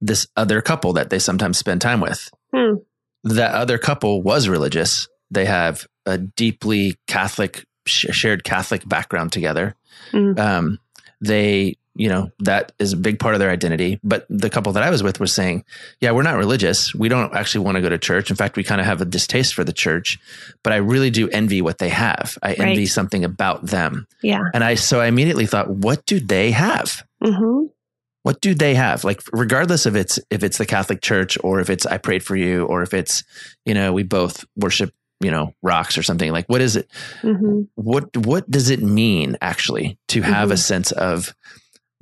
this 0.00 0.26
other 0.36 0.60
couple 0.60 0.92
that 0.94 1.10
they 1.10 1.18
sometimes 1.18 1.58
spend 1.58 1.80
time 1.80 2.00
with. 2.00 2.30
Hmm. 2.54 2.74
That 3.24 3.54
other 3.54 3.78
couple 3.78 4.22
was 4.22 4.48
religious. 4.48 5.08
They 5.30 5.44
have 5.44 5.86
a 6.06 6.18
deeply 6.18 6.96
Catholic, 7.06 7.64
sh- 7.86 8.06
shared 8.12 8.44
Catholic 8.44 8.88
background 8.88 9.32
together. 9.32 9.74
Hmm. 10.12 10.38
Um, 10.38 10.78
they, 11.20 11.76
you 11.96 12.08
know, 12.08 12.30
that 12.38 12.70
is 12.78 12.92
a 12.92 12.96
big 12.96 13.18
part 13.18 13.34
of 13.34 13.40
their 13.40 13.50
identity. 13.50 13.98
But 14.04 14.24
the 14.30 14.48
couple 14.48 14.72
that 14.72 14.84
I 14.84 14.90
was 14.90 15.02
with 15.02 15.18
was 15.18 15.32
saying, 15.32 15.64
yeah, 16.00 16.12
we're 16.12 16.22
not 16.22 16.36
religious. 16.36 16.94
We 16.94 17.08
don't 17.08 17.34
actually 17.34 17.64
want 17.64 17.74
to 17.74 17.82
go 17.82 17.88
to 17.88 17.98
church. 17.98 18.30
In 18.30 18.36
fact, 18.36 18.56
we 18.56 18.62
kind 18.62 18.80
of 18.80 18.86
have 18.86 19.00
a 19.00 19.04
distaste 19.04 19.52
for 19.52 19.64
the 19.64 19.72
church, 19.72 20.16
but 20.62 20.72
I 20.72 20.76
really 20.76 21.10
do 21.10 21.28
envy 21.30 21.60
what 21.60 21.78
they 21.78 21.88
have. 21.88 22.38
I 22.40 22.52
envy 22.52 22.82
Right. 22.82 22.88
something 22.88 23.24
about 23.24 23.66
them. 23.66 24.06
Yeah. 24.22 24.42
And 24.54 24.62
I, 24.62 24.76
so 24.76 25.00
I 25.00 25.06
immediately 25.06 25.46
thought, 25.46 25.68
what 25.68 26.06
do 26.06 26.20
they 26.20 26.52
have? 26.52 27.02
hmm 27.20 27.64
What 28.28 28.42
do 28.42 28.52
they 28.54 28.74
have? 28.74 29.04
Like, 29.04 29.22
regardless 29.32 29.86
of 29.86 29.96
it's, 29.96 30.18
if 30.28 30.42
it's 30.42 30.58
the 30.58 30.66
Catholic 30.66 31.00
church 31.00 31.38
or 31.42 31.60
if 31.60 31.70
it's, 31.70 31.86
I 31.86 31.96
prayed 31.96 32.22
for 32.22 32.36
you, 32.36 32.66
or 32.66 32.82
if 32.82 32.92
it's, 32.92 33.24
you 33.64 33.72
know, 33.72 33.94
we 33.94 34.02
both 34.02 34.44
worship, 34.54 34.92
you 35.22 35.30
know, 35.30 35.54
rocks 35.62 35.96
or 35.96 36.02
something 36.02 36.30
like, 36.30 36.46
what 36.46 36.60
is 36.60 36.76
it? 36.76 36.90
hmm 37.22 37.62
What, 37.76 38.14
what 38.18 38.50
does 38.50 38.68
it 38.68 38.82
mean 38.82 39.38
actually 39.40 39.96
to 40.08 40.20
have 40.20 40.50
a 40.50 40.56
Mhm. 40.56 40.58
sense 40.58 40.92
of 40.92 41.34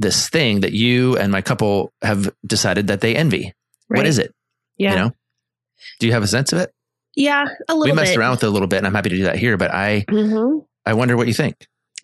this 0.00 0.28
thing 0.28 0.62
that 0.62 0.73
you 0.73 1.16
and 1.16 1.30
my 1.30 1.42
couple 1.42 1.92
have 2.02 2.35
decided 2.45 2.88
that 2.88 3.02
they 3.02 3.14
envy? 3.14 3.54
What 3.87 4.04
is 4.04 4.18
it? 4.18 4.35
Yeah. 4.78 4.90
You 4.90 4.97
know, 4.97 5.11
do 6.00 6.09
you 6.09 6.12
have 6.12 6.25
a 6.25 6.26
sense 6.26 6.52
of 6.52 6.59
it? 6.59 6.73
Yeah. 7.14 7.45
A 7.68 7.73
little 7.73 7.85
bit. 7.87 7.92
We 7.92 7.97
messed 8.00 8.14
bit. 8.14 8.18
around 8.18 8.33
with 8.33 8.42
it 8.42 8.47
a 8.49 8.50
little 8.50 8.66
bit 8.66 8.78
and 8.78 8.87
I'm 8.88 8.95
happy 8.95 9.11
to 9.11 9.16
do 9.16 9.23
that 9.30 9.38
here, 9.38 9.56
but 9.56 9.71
I, 9.73 10.04
hmm 10.11 10.59
I 10.85 10.95
wonder 10.95 11.16
what 11.16 11.28
you 11.28 11.35
think. 11.35 11.54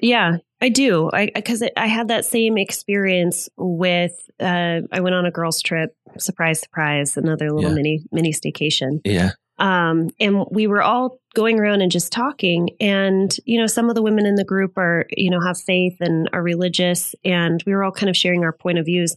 Yeah, 0.02 0.38
I 0.60 0.68
do. 0.68 1.08
I 1.12 1.30
because 1.34 1.62
I 1.76 1.86
had 1.86 2.08
that 2.08 2.24
same 2.26 2.58
experience 2.58 3.48
with. 3.56 4.12
Uh, 4.38 4.80
I 4.92 5.00
went 5.00 5.14
on 5.14 5.24
a 5.24 5.30
girls' 5.30 5.62
trip. 5.62 5.96
Surprise, 6.18 6.60
surprise! 6.60 7.16
Another 7.16 7.50
little 7.52 7.70
Yeah. 7.70 7.76
mini 7.76 8.04
mini 8.12 8.32
staycation. 8.32 9.00
Yeah. 9.04 9.30
Um, 9.58 10.10
and 10.18 10.44
we 10.50 10.66
were 10.66 10.82
all 10.82 11.20
going 11.34 11.60
around 11.60 11.82
and 11.82 11.92
just 11.92 12.10
talking. 12.12 12.70
And 12.80 13.34
you 13.46 13.60
know, 13.60 13.66
some 13.68 13.88
of 13.88 13.94
the 13.94 14.02
women 14.02 14.26
in 14.26 14.34
the 14.34 14.44
group 14.44 14.76
are 14.76 15.06
you 15.16 15.30
know 15.30 15.40
have 15.40 15.58
faith 15.58 15.96
and 16.00 16.28
are 16.32 16.42
religious, 16.42 17.14
and 17.24 17.62
we 17.64 17.72
were 17.72 17.84
all 17.84 17.92
kind 17.92 18.10
of 18.10 18.16
sharing 18.16 18.42
our 18.44 18.52
point 18.52 18.78
of 18.78 18.86
views. 18.86 19.16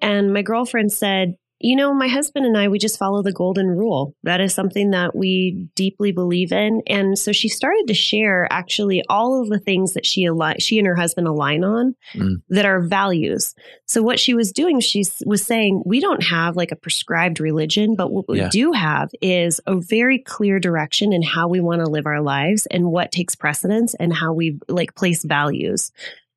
And 0.00 0.34
my 0.34 0.42
girlfriend 0.42 0.92
said, 0.92 1.36
you 1.64 1.74
know, 1.76 1.94
my 1.94 2.08
husband 2.08 2.44
and 2.44 2.58
I, 2.58 2.68
we 2.68 2.78
just 2.78 2.98
follow 2.98 3.22
the 3.22 3.32
golden 3.32 3.68
rule. 3.68 4.14
That 4.22 4.42
is 4.42 4.52
something 4.52 4.90
that 4.90 5.16
we 5.16 5.66
deeply 5.74 6.12
believe 6.12 6.52
in. 6.52 6.82
And 6.86 7.18
so 7.18 7.32
she 7.32 7.48
started 7.48 7.84
to 7.86 7.94
share 7.94 8.46
actually 8.50 9.02
all 9.08 9.40
of 9.40 9.48
the 9.48 9.58
things 9.58 9.94
that 9.94 10.04
she 10.04 10.28
she 10.58 10.78
and 10.78 10.86
her 10.86 10.94
husband 10.94 11.26
align 11.26 11.64
on 11.64 11.94
Mm. 12.14 12.42
that 12.50 12.66
are 12.66 12.82
values. 12.86 13.54
So 13.86 14.02
what 14.02 14.20
she 14.20 14.34
was 14.34 14.52
doing, 14.52 14.80
she 14.80 15.04
was 15.24 15.42
saying, 15.42 15.82
we 15.86 16.00
don't 16.00 16.22
have 16.22 16.54
like 16.54 16.70
a 16.70 16.76
prescribed 16.76 17.40
religion, 17.40 17.94
but 17.96 18.12
what 18.12 18.28
we 18.28 18.40
Yeah. 18.40 18.50
do 18.50 18.72
have 18.72 19.08
is 19.22 19.58
a 19.66 19.76
very 19.80 20.18
clear 20.18 20.60
direction 20.60 21.12
in 21.14 21.22
how 21.22 21.48
we 21.48 21.60
want 21.60 21.80
to 21.82 21.90
live 21.90 22.04
our 22.06 22.20
lives 22.20 22.66
and 22.66 22.92
what 22.92 23.10
takes 23.10 23.34
precedence 23.34 23.94
and 23.94 24.12
how 24.12 24.34
we 24.34 24.58
like 24.68 24.94
place 24.94 25.24
values. 25.24 25.92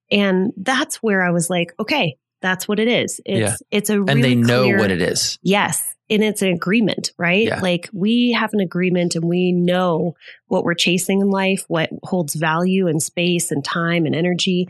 And 0.09 0.53
that's 0.55 1.03
where 1.03 1.21
I 1.21 1.31
was 1.31 1.49
like, 1.49 1.73
okay, 1.79 2.15
that's 2.41 2.67
what 2.67 2.79
it 2.79 2.87
is. 2.87 3.19
It's 3.25 3.39
Yeah. 3.39 3.55
it's 3.77 3.89
a 3.89 4.01
And 4.01 4.23
they 4.23 4.35
know 4.35 4.63
clear- 4.63 4.77
what 4.79 4.91
it 4.91 5.01
is. 5.01 5.39
Yes. 5.41 5.93
And 6.09 6.23
it's 6.23 6.41
an 6.41 6.49
agreement, 6.53 7.11
right? 7.17 7.47
Yeah. 7.47 7.59
Like 7.59 7.89
we 7.93 8.31
have 8.31 8.53
an 8.53 8.61
agreement 8.61 9.15
and 9.15 9.25
we 9.25 9.51
know 9.51 10.13
what 10.47 10.63
we're 10.63 10.73
chasing 10.75 11.19
in 11.21 11.29
life, 11.29 11.65
what 11.67 11.89
holds 12.03 12.33
value 12.35 12.87
and 12.87 13.01
space 13.03 13.51
and 13.51 13.63
time 13.63 14.05
and 14.05 14.15
energy. 14.15 14.67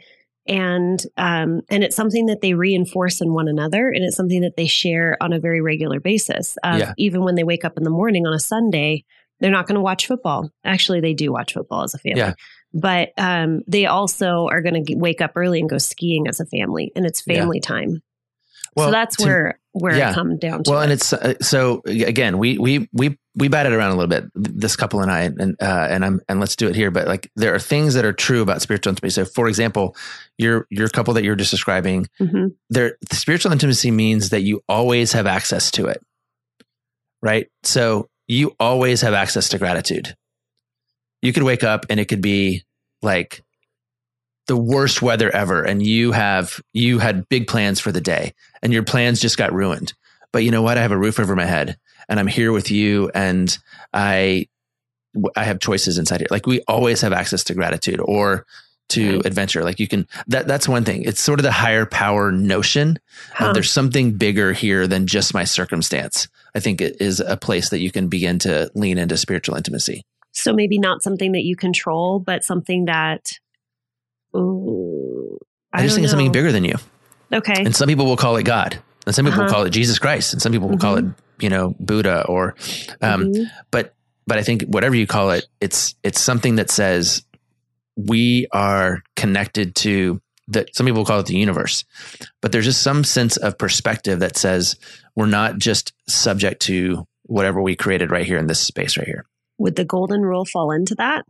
And 0.47 0.99
um, 1.17 1.62
and 1.69 1.84
it's 1.84 1.95
something 1.95 2.27
that 2.27 2.39
they 2.41 2.53
reinforce 2.53 3.19
in 3.19 3.34
one 3.34 3.49
another, 3.49 3.89
and 3.89 4.03
it's 4.06 4.15
something 4.15 4.41
that 4.41 4.56
they 4.56 4.65
share 4.65 5.17
on 5.19 5.34
a 5.34 5.39
very 5.41 5.60
regular 5.62 5.99
basis. 5.99 6.58
Uh, 6.63 6.77
Yeah. 6.80 6.93
Even 6.97 7.21
when 7.23 7.36
they 7.36 7.43
wake 7.43 7.65
up 7.65 7.77
in 7.77 7.84
the 7.84 7.89
morning 7.89 8.25
on 8.25 8.34
a 8.34 8.39
Sunday, 8.39 9.03
they're 9.41 9.51
not 9.51 9.67
going 9.67 9.75
to 9.75 9.82
watch 9.82 10.08
football. 10.08 10.49
Actually, 10.63 11.01
they 11.01 11.13
do 11.13 11.34
watch 11.34 11.53
football 11.53 11.84
as 11.84 11.93
a 11.93 11.97
family, 11.97 12.19
Yeah. 12.21 12.34
But 12.79 13.09
um, 13.17 13.61
they 13.67 13.85
also 13.87 14.47
are 14.47 14.61
going 14.61 14.85
to 14.85 14.95
wake 14.95 15.19
up 15.21 15.31
early 15.35 15.59
and 15.59 15.69
go 15.69 15.77
skiing 15.79 16.27
as 16.27 16.39
a 16.39 16.45
family, 16.45 16.91
and 16.95 17.05
it's 17.05 17.23
Yeah. 17.25 17.35
family 17.39 17.59
time. 17.59 18.01
Well, 18.75 18.87
so 18.89 18.91
that's 18.91 19.15
to- 19.17 19.25
where 19.25 19.59
where 19.71 19.95
yeah. 19.97 20.11
it 20.11 20.13
comes 20.15 20.39
down 20.39 20.63
to. 20.63 20.71
Well, 20.71 20.81
it. 20.81 20.83
and 20.83 20.91
it's 20.93 21.11
uh, 21.13 21.33
so 21.41 21.81
again, 21.85 22.37
we 22.37 22.57
we 22.59 22.87
we 22.93 23.17
we 23.35 23.47
batted 23.47 23.73
around 23.73 23.91
a 23.91 23.95
little 23.95 24.07
bit. 24.09 24.25
This 24.35 24.75
couple 24.75 25.01
and 25.01 25.11
I, 25.11 25.21
and 25.21 25.55
uh, 25.59 25.87
and 25.89 26.05
I'm 26.05 26.21
and 26.29 26.39
let's 26.39 26.55
do 26.55 26.67
it 26.67 26.75
here. 26.75 26.91
But 26.91 27.07
like, 27.07 27.31
there 27.35 27.55
are 27.55 27.59
things 27.59 27.95
that 27.95 28.05
are 28.05 28.13
true 28.13 28.41
about 28.43 28.61
spiritual 28.61 28.91
intimacy. 28.91 29.15
So, 29.15 29.25
for 29.25 29.47
example, 29.47 29.95
your 30.37 30.67
your 30.69 30.89
couple 30.89 31.15
that 31.15 31.23
you're 31.23 31.35
just 31.35 31.49
describing, 31.51 32.07
Mhm. 32.19 32.53
there 32.69 32.97
spiritual 33.11 33.51
intimacy 33.51 33.89
means 33.89 34.29
that 34.29 34.41
you 34.41 34.61
always 34.69 35.13
have 35.13 35.25
access 35.25 35.71
to 35.71 35.87
it, 35.87 36.01
right? 37.21 37.47
So 37.63 38.09
you 38.27 38.55
always 38.59 39.01
have 39.01 39.13
access 39.13 39.49
to 39.49 39.57
gratitude. 39.57 40.15
You 41.21 41.33
could 41.33 41.43
wake 41.43 41.63
up 41.63 41.85
and 41.89 41.99
it 41.99 42.05
could 42.05 42.21
be 42.21 42.63
like 43.01 43.43
the 44.47 44.57
worst 44.57 45.01
weather 45.01 45.29
ever 45.36 45.62
and 45.63 45.86
you 45.86 46.13
have 46.13 46.62
you 46.73 46.99
had 46.99 47.27
big 47.29 47.47
plans 47.47 47.79
for 47.79 47.91
the 47.91 47.99
day 48.01 48.33
and 48.62 48.71
your 48.71 48.83
plans 48.83 49.19
just 49.19 49.38
got 49.38 49.51
ruined. 49.53 49.93
But 50.31 50.43
you 50.43 50.51
know 50.51 50.62
what? 50.62 50.77
I 50.77 50.81
have 50.81 50.91
a 50.91 50.97
roof 50.97 51.19
over 51.19 51.36
my 51.36 51.45
head 51.45 51.77
and 52.10 52.19
i'm 52.19 52.27
here 52.27 52.51
with 52.53 52.71
you 52.71 53.12
and 53.13 53.57
i 53.93 54.47
i 55.36 55.43
have 55.43 55.60
choices 55.60 55.97
inside 55.97 56.21
here. 56.21 56.27
Like 56.31 56.45
we 56.47 56.62
always 56.67 57.01
have 57.01 57.12
access 57.13 57.43
to 57.45 57.53
gratitude 57.53 57.99
or 57.99 58.45
to 58.89 59.17
Right. 59.17 59.25
adventure. 59.25 59.63
Like 59.65 59.81
you 59.81 59.88
can 59.88 60.07
that 60.27 60.47
that's 60.47 60.69
one 60.69 60.86
thing. 60.86 61.03
It's 61.03 61.19
sort 61.19 61.39
of 61.39 61.43
the 61.43 61.51
higher 61.51 61.86
power 61.86 62.31
notion 62.31 62.99
Huh. 63.33 63.51
there's 63.51 63.69
something 63.71 64.13
bigger 64.13 64.53
here 64.53 64.88
than 64.88 65.07
just 65.07 65.33
my 65.33 65.43
circumstance. 65.43 66.29
I 66.55 66.62
think 66.62 66.79
it 66.79 67.01
is 67.01 67.19
a 67.19 67.36
place 67.36 67.69
that 67.71 67.79
you 67.79 67.91
can 67.91 68.07
begin 68.07 68.39
to 68.39 68.71
lean 68.75 68.97
into 68.97 69.17
spiritual 69.17 69.55
intimacy 69.57 70.05
So 70.38 70.54
maybe 70.54 70.78
not 70.78 71.02
something 71.02 71.32
that 71.32 71.43
you 71.43 71.56
control, 71.56 72.19
but 72.19 72.43
something 72.43 72.86
that. 72.86 73.32
Ooh, 74.36 75.39
i, 75.73 75.82
just 75.82 75.95
think 75.95 76.04
it's 76.04 76.12
something 76.12 76.32
bigger 76.32 76.52
than 76.52 76.63
you 76.63 76.76
Okay. 77.34 77.63
and 77.65 77.76
some 77.76 77.88
people 77.88 78.06
will 78.06 78.17
call 78.17 78.36
it 78.38 78.43
god 78.43 78.78
and 79.06 79.15
some 79.15 79.26
people 79.26 79.39
will 79.39 79.45
Uh-huh. 79.45 79.56
call 79.56 79.63
it 79.65 79.69
jesus 79.71 79.97
christ 80.00 80.34
and 80.34 80.41
some 80.41 80.52
people 80.52 80.67
will 80.69 80.78
call 80.78 80.95
it 80.97 81.06
you 81.39 81.50
know 81.50 81.73
buddha 81.80 82.26
or 82.28 82.56
um 83.02 83.26
Mhm. 83.26 83.50
but 83.71 83.95
but 84.28 84.38
i 84.38 84.43
think 84.43 84.63
whatever 84.63 84.95
you 84.95 85.08
call 85.08 85.32
it 85.32 85.45
it's 85.62 85.95
it's 86.04 86.19
something 86.19 86.56
that 86.58 86.69
says 86.69 87.23
we 87.95 88.47
are 88.52 89.02
connected 89.15 89.76
to 89.76 90.21
that 90.50 90.76
some 90.76 90.86
people 90.86 91.06
call 91.06 91.19
it 91.21 91.26
the 91.26 91.38
universe 91.38 91.84
but 92.41 92.52
there's 92.52 92.65
just 92.65 92.84
some 92.84 93.04
sense 93.04 93.38
of 93.38 93.58
perspective 93.58 94.19
that 94.19 94.38
says 94.38 94.76
we're 95.15 95.26
not 95.26 95.58
just 95.58 95.93
subject 96.08 96.62
to 96.63 97.06
whatever 97.23 97.62
we 97.62 97.76
created 97.76 98.12
right 98.12 98.26
here 98.26 98.38
in 98.38 98.47
this 98.47 98.60
space 98.60 98.97
right 98.97 99.08
here 99.08 99.26
Would 99.58 99.76
the 99.76 99.86
golden 99.86 100.22
rule 100.22 100.46
fall 100.46 100.72
into 100.72 100.96
that? 100.96 101.26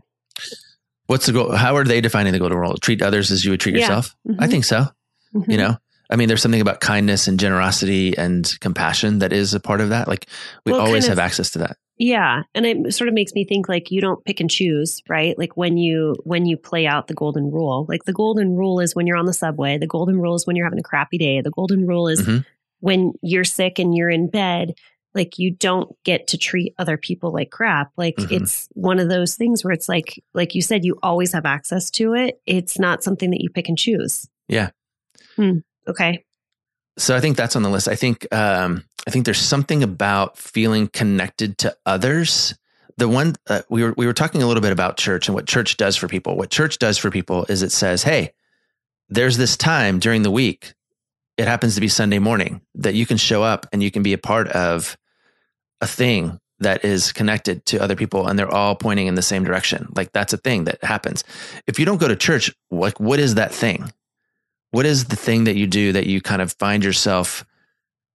what's 1.07 1.25
the 1.25 1.31
goal 1.31 1.55
how 1.55 1.75
are 1.75 1.83
they 1.85 2.01
defining 2.01 2.33
the 2.33 2.39
golden 2.39 2.57
rule 2.57 2.75
treat 2.77 3.01
others 3.01 3.31
as 3.31 3.43
you 3.45 3.51
would 3.51 3.59
treat 3.59 3.75
Yeah. 3.75 3.81
yourself 3.81 4.15
i 4.39 4.45
Mhm. 4.45 4.51
think 4.51 4.65
so 4.65 4.85
Mhm. 5.33 5.49
you 5.51 5.57
know 5.57 5.77
i 6.09 6.15
mean 6.17 6.27
there's 6.27 6.41
something 6.41 6.59
about 6.61 6.81
kindness 6.81 7.27
and 7.29 7.39
generosity 7.39 8.15
and 8.17 8.53
compassion 8.59 9.19
that 9.19 9.31
is 9.33 9.53
a 9.53 9.59
part 9.61 9.79
of 9.81 9.89
that 9.89 10.07
like 10.09 10.27
we 10.65 10.73
Well, 10.73 10.81
always 10.81 11.05
kind 11.05 11.17
have 11.17 11.25
access 11.25 11.49
to 11.51 11.59
that 11.59 11.77
Yeah, 11.97 12.43
and 12.53 12.65
it 12.65 12.93
sort 12.93 13.07
of 13.07 13.15
makes 13.15 13.33
me 13.33 13.43
think 13.45 13.67
like 13.67 13.89
you 13.89 14.01
don't 14.01 14.23
pick 14.23 14.39
and 14.39 14.51
choose, 14.51 15.01
right? 15.09 15.35
Like 15.35 15.57
when 15.57 15.77
you 15.77 16.15
when 16.25 16.45
you 16.45 16.55
play 16.55 16.85
out 16.85 17.07
the 17.07 17.15
golden 17.15 17.49
rule. 17.49 17.87
Like 17.89 18.03
the 18.03 18.13
golden 18.13 18.55
rule 18.55 18.79
is 18.79 18.93
when 18.93 19.07
you're 19.07 19.17
on 19.17 19.25
the 19.25 19.33
subway. 19.33 19.79
The 19.79 19.87
golden 19.87 20.19
rule 20.19 20.35
is 20.35 20.45
when 20.45 20.55
you're 20.55 20.67
having 20.67 20.77
a 20.77 20.83
crappy 20.91 21.17
day. 21.17 21.41
The 21.41 21.49
golden 21.49 21.87
rule 21.87 22.07
is 22.07 22.21
Mhm. 22.21 22.45
when 22.81 23.13
you're 23.23 23.43
sick 23.43 23.79
and 23.79 23.95
you're 23.95 24.11
in 24.11 24.29
bed. 24.29 24.75
Like 25.17 25.37
you 25.37 25.51
don't 25.51 25.93
get 26.05 26.27
to 26.27 26.37
treat 26.37 26.73
other 26.77 26.95
people 26.97 27.33
like 27.33 27.49
crap. 27.51 27.91
Like 27.97 28.15
Mhm. 28.15 28.41
it's 28.41 28.69
one 28.73 28.99
of 28.99 29.09
those 29.09 29.35
things 29.35 29.63
where 29.63 29.73
it's 29.73 29.89
like 29.89 30.23
like 30.33 30.55
you 30.55 30.61
said, 30.61 30.85
you 30.85 30.97
always 31.03 31.33
have 31.33 31.45
access 31.45 31.89
to 31.91 32.13
it. 32.13 32.39
It's 32.45 32.79
not 32.79 33.03
something 33.03 33.31
that 33.31 33.41
you 33.41 33.49
pick 33.49 33.67
and 33.67 33.77
choose. 33.77 34.27
Yeah. 34.47 34.69
Hmm. 35.35 35.59
Okay. 35.87 36.23
so 36.97 37.15
i 37.15 37.19
think 37.19 37.37
that's 37.37 37.55
on 37.55 37.61
the 37.61 37.69
list 37.69 37.87
i 37.87 37.95
think 37.95 38.25
um 38.33 38.83
i 39.07 39.11
think 39.11 39.23
there's 39.25 39.37
something 39.37 39.83
about 39.83 40.35
feeling 40.37 40.87
connected 40.87 41.57
to 41.59 41.75
others 41.85 42.55
the 42.97 43.07
one 43.07 43.35
uh, 43.47 43.61
we 43.69 43.83
were 43.83 43.93
we 43.97 44.07
were 44.07 44.13
talking 44.13 44.41
a 44.41 44.47
little 44.47 44.61
bit 44.61 44.71
about 44.71 44.97
church 44.97 45.27
and 45.27 45.35
what 45.35 45.45
church 45.45 45.77
does 45.77 45.95
for 45.95 46.07
people 46.07 46.35
what 46.35 46.49
church 46.49 46.79
does 46.79 46.97
for 46.97 47.11
people 47.11 47.45
is 47.49 47.61
it 47.61 47.71
says 47.71 48.01
hey 48.03 48.33
there's 49.09 49.37
this 49.37 49.55
time 49.55 49.99
during 49.99 50.23
the 50.23 50.31
week 50.31 50.73
it 51.37 51.47
happens 51.47 51.75
to 51.75 51.81
be 51.81 51.87
sunday 51.87 52.17
morning 52.19 52.61
that 52.73 52.95
you 52.95 53.05
can 53.05 53.17
show 53.17 53.43
up 53.43 53.67
and 53.71 53.83
you 53.83 53.91
can 53.91 54.01
be 54.01 54.13
a 54.13 54.17
part 54.17 54.47
of 54.49 54.97
a 55.81 55.87
thing 55.87 56.39
that 56.59 56.83
is 56.83 57.11
connected 57.13 57.65
to 57.67 57.77
other 57.77 57.95
people 57.95 58.27
and 58.27 58.37
they're 58.37 58.51
all 58.53 58.75
pointing 58.75 59.05
in 59.07 59.13
the 59.15 59.21
same 59.21 59.43
direction. 59.43 59.91
Like 59.95 60.11
that's 60.11 60.33
a 60.33 60.37
thing 60.37 60.63
that 60.63 60.83
happens. 60.83 61.23
If 61.67 61.77
you 61.79 61.85
don't 61.85 61.99
go 61.99 62.07
to 62.07 62.15
church, 62.15 62.51
like 62.71 62.99
what 62.99 63.19
is 63.19 63.35
that 63.35 63.53
thing? 63.53 63.91
What 64.71 64.85
is 64.87 65.05
the 65.05 65.15
thing 65.15 65.43
that 65.43 65.55
you 65.55 65.67
do 65.67 65.91
that 65.93 66.07
you 66.07 66.19
kind 66.19 66.41
of 66.41 66.53
find 66.53 66.83
yourself 66.83 67.45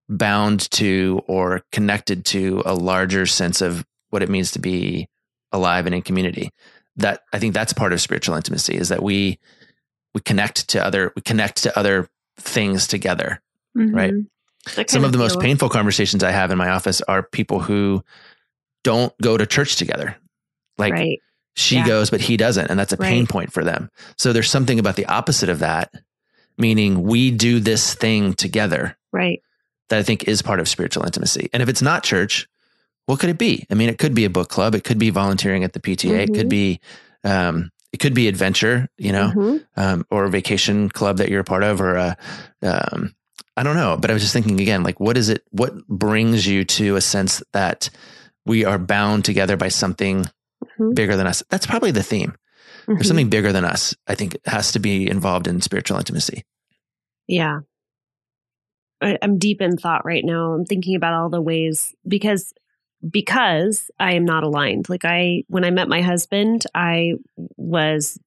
bound 0.09 0.69
to 0.71 1.21
or 1.27 1.61
connected 1.71 2.25
to 2.25 2.61
a 2.65 2.73
larger 2.75 3.25
sense 3.25 3.61
of 3.61 3.85
what 4.09 4.21
it 4.21 4.29
means 4.29 4.51
to 4.51 4.59
be 4.59 5.07
alive 5.53 5.85
and 5.85 5.95
in 5.95 6.01
community? 6.01 6.51
That 6.97 7.21
I 7.31 7.39
think 7.39 7.53
that's 7.53 7.73
part 7.73 7.93
of 7.93 8.01
spiritual 8.01 8.35
intimacy 8.35 8.75
is 8.75 8.89
that 8.89 9.01
we 9.01 9.39
we 10.13 10.21
connect 10.21 10.67
to 10.69 10.83
other 10.85 11.11
we 11.15 11.21
connect 11.23 11.63
to 11.63 11.79
other 11.79 12.07
things 12.37 12.87
together, 12.87 13.41
Mhm. 13.75 13.95
right? 13.95 14.13
Some 14.67 14.85
kinda 14.85 15.05
of 15.07 15.11
the 15.11 15.17
most 15.17 15.39
painful 15.39 15.69
conversations 15.69 16.23
I 16.23 16.31
have 16.31 16.51
in 16.51 16.57
my 16.57 16.69
office 16.69 17.01
are 17.01 17.23
people 17.23 17.59
who 17.59 18.03
don't 18.83 19.13
go 19.21 19.37
to 19.37 19.45
church 19.45 19.75
together. 19.75 20.15
Like 20.77 20.93
right. 20.93 21.19
she 21.55 21.75
Yeah. 21.77 21.87
goes, 21.87 22.09
but 22.09 22.21
he 22.21 22.37
doesn't. 22.37 22.67
And 22.69 22.79
that's 22.79 22.93
a 22.93 22.97
pain 22.97 23.27
point 23.27 23.51
for 23.53 23.63
them. 23.63 23.89
So 24.17 24.33
there's 24.33 24.49
something 24.49 24.79
about 24.79 24.95
the 24.95 25.05
opposite 25.05 25.49
of 25.49 25.59
that, 25.59 25.91
meaning 26.57 27.03
we 27.03 27.31
do 27.31 27.59
this 27.59 27.93
thing 27.93 28.33
together 28.33 28.97
Right. 29.11 29.41
that 29.89 29.99
I 29.99 30.03
think 30.03 30.27
is 30.27 30.41
part 30.41 30.59
of 30.59 30.67
spiritual 30.67 31.05
intimacy. 31.05 31.49
And 31.53 31.61
if 31.61 31.69
it's 31.69 31.81
not 31.81 32.03
church, 32.03 32.47
what 33.05 33.19
could 33.19 33.29
it 33.29 33.37
be? 33.37 33.65
I 33.69 33.73
mean, 33.75 33.89
it 33.89 33.97
could 33.97 34.13
be 34.15 34.25
a 34.25 34.29
book 34.29 34.49
club. 34.49 34.75
It 34.75 34.83
could 34.85 34.97
be 34.97 35.09
volunteering 35.09 35.63
at 35.63 35.73
the 35.73 35.79
PTA. 35.81 36.21
It 36.23 36.33
could 36.33 36.47
Mhm. 36.47 36.49
be, 36.49 36.79
um, 37.25 37.69
it 37.91 37.97
could 37.99 38.13
be 38.13 38.27
adventure, 38.27 38.87
you 38.97 39.11
know, 39.11 39.31
Mhm. 39.35 39.65
um, 39.75 40.05
or 40.09 40.23
a 40.25 40.29
vacation 40.29 40.89
club 40.89 41.17
that 41.17 41.29
you're 41.29 41.41
a 41.41 41.45
part 41.45 41.63
of, 41.63 41.79
or 41.81 41.95
a, 41.95 42.17
um, 42.63 43.13
I 43.55 43.63
don't 43.63 43.75
know. 43.75 43.97
But 43.99 44.09
I 44.09 44.13
was 44.13 44.23
just 44.23 44.33
thinking 44.33 44.59
again, 44.59 44.83
like, 44.83 44.99
what 44.99 45.17
is 45.17 45.29
it? 45.29 45.43
What 45.51 45.87
brings 45.87 46.47
you 46.47 46.63
to 46.65 46.95
a 46.95 47.01
sense 47.01 47.43
that 47.53 47.89
we 48.45 48.65
are 48.65 48.77
bound 48.79 49.25
together 49.25 49.57
by 49.57 49.67
something 49.69 50.25
Mhm. 50.79 50.95
bigger 50.95 51.15
than 51.15 51.27
us? 51.27 51.43
That's 51.49 51.65
probably 51.67 51.91
the 51.91 52.03
theme. 52.03 52.35
Mhm. 52.87 52.95
There's 52.95 53.07
something 53.07 53.29
bigger 53.29 53.51
than 53.51 53.63
us. 53.65 53.95
I 54.07 54.15
think 54.15 54.37
has 54.45 54.71
to 54.73 54.79
be 54.79 55.07
involved 55.09 55.47
in 55.47 55.61
spiritual 55.61 55.97
intimacy. 55.97 56.43
Yeah. 57.27 57.59
I, 59.01 59.17
I'm 59.21 59.37
deep 59.37 59.61
in 59.61 59.77
thought 59.77 60.05
right 60.05 60.23
now. 60.25 60.53
I'm 60.53 60.65
thinking 60.65 60.95
about 60.95 61.13
all 61.13 61.29
the 61.29 61.41
ways 61.41 61.93
because 62.07 62.53
because 63.09 63.91
I 63.99 64.13
am 64.13 64.23
not 64.23 64.43
aligned. 64.43 64.87
Like 64.89 65.03
I 65.03 65.43
when 65.47 65.65
I 65.65 65.71
met 65.71 65.89
my 65.89 66.01
husband, 66.01 66.63
I 66.73 67.13
was 67.57 68.17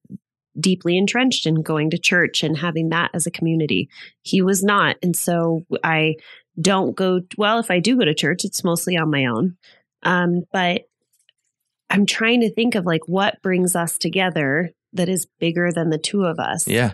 deeply 0.59 0.97
entrenched 0.97 1.45
in 1.45 1.61
going 1.61 1.89
to 1.91 1.97
church 1.97 2.43
and 2.43 2.57
having 2.57 2.89
that 2.89 3.11
as 3.13 3.25
a 3.25 3.31
community. 3.31 3.89
He 4.21 4.41
was 4.41 4.63
not. 4.63 4.97
And 5.01 5.15
so 5.15 5.65
I 5.83 6.15
don't 6.59 6.95
go 6.95 7.21
well, 7.37 7.59
if 7.59 7.69
I 7.69 7.79
do 7.79 7.97
go 7.97 8.05
to 8.05 8.13
church, 8.13 8.43
it's 8.43 8.63
mostly 8.63 8.97
on 8.97 9.11
my 9.11 9.25
own. 9.25 9.57
Um, 10.03 10.43
but 10.51 10.83
I'm 11.89 12.05
trying 12.05 12.41
to 12.41 12.53
think 12.53 12.75
of 12.75 12.85
like 12.85 13.07
what 13.07 13.41
brings 13.41 13.75
us 13.75 13.97
together 13.97 14.71
that 14.93 15.09
is 15.09 15.27
bigger 15.39 15.71
than 15.71 15.89
the 15.89 15.97
two 15.97 16.23
of 16.23 16.39
us. 16.39 16.67
Yeah. 16.67 16.93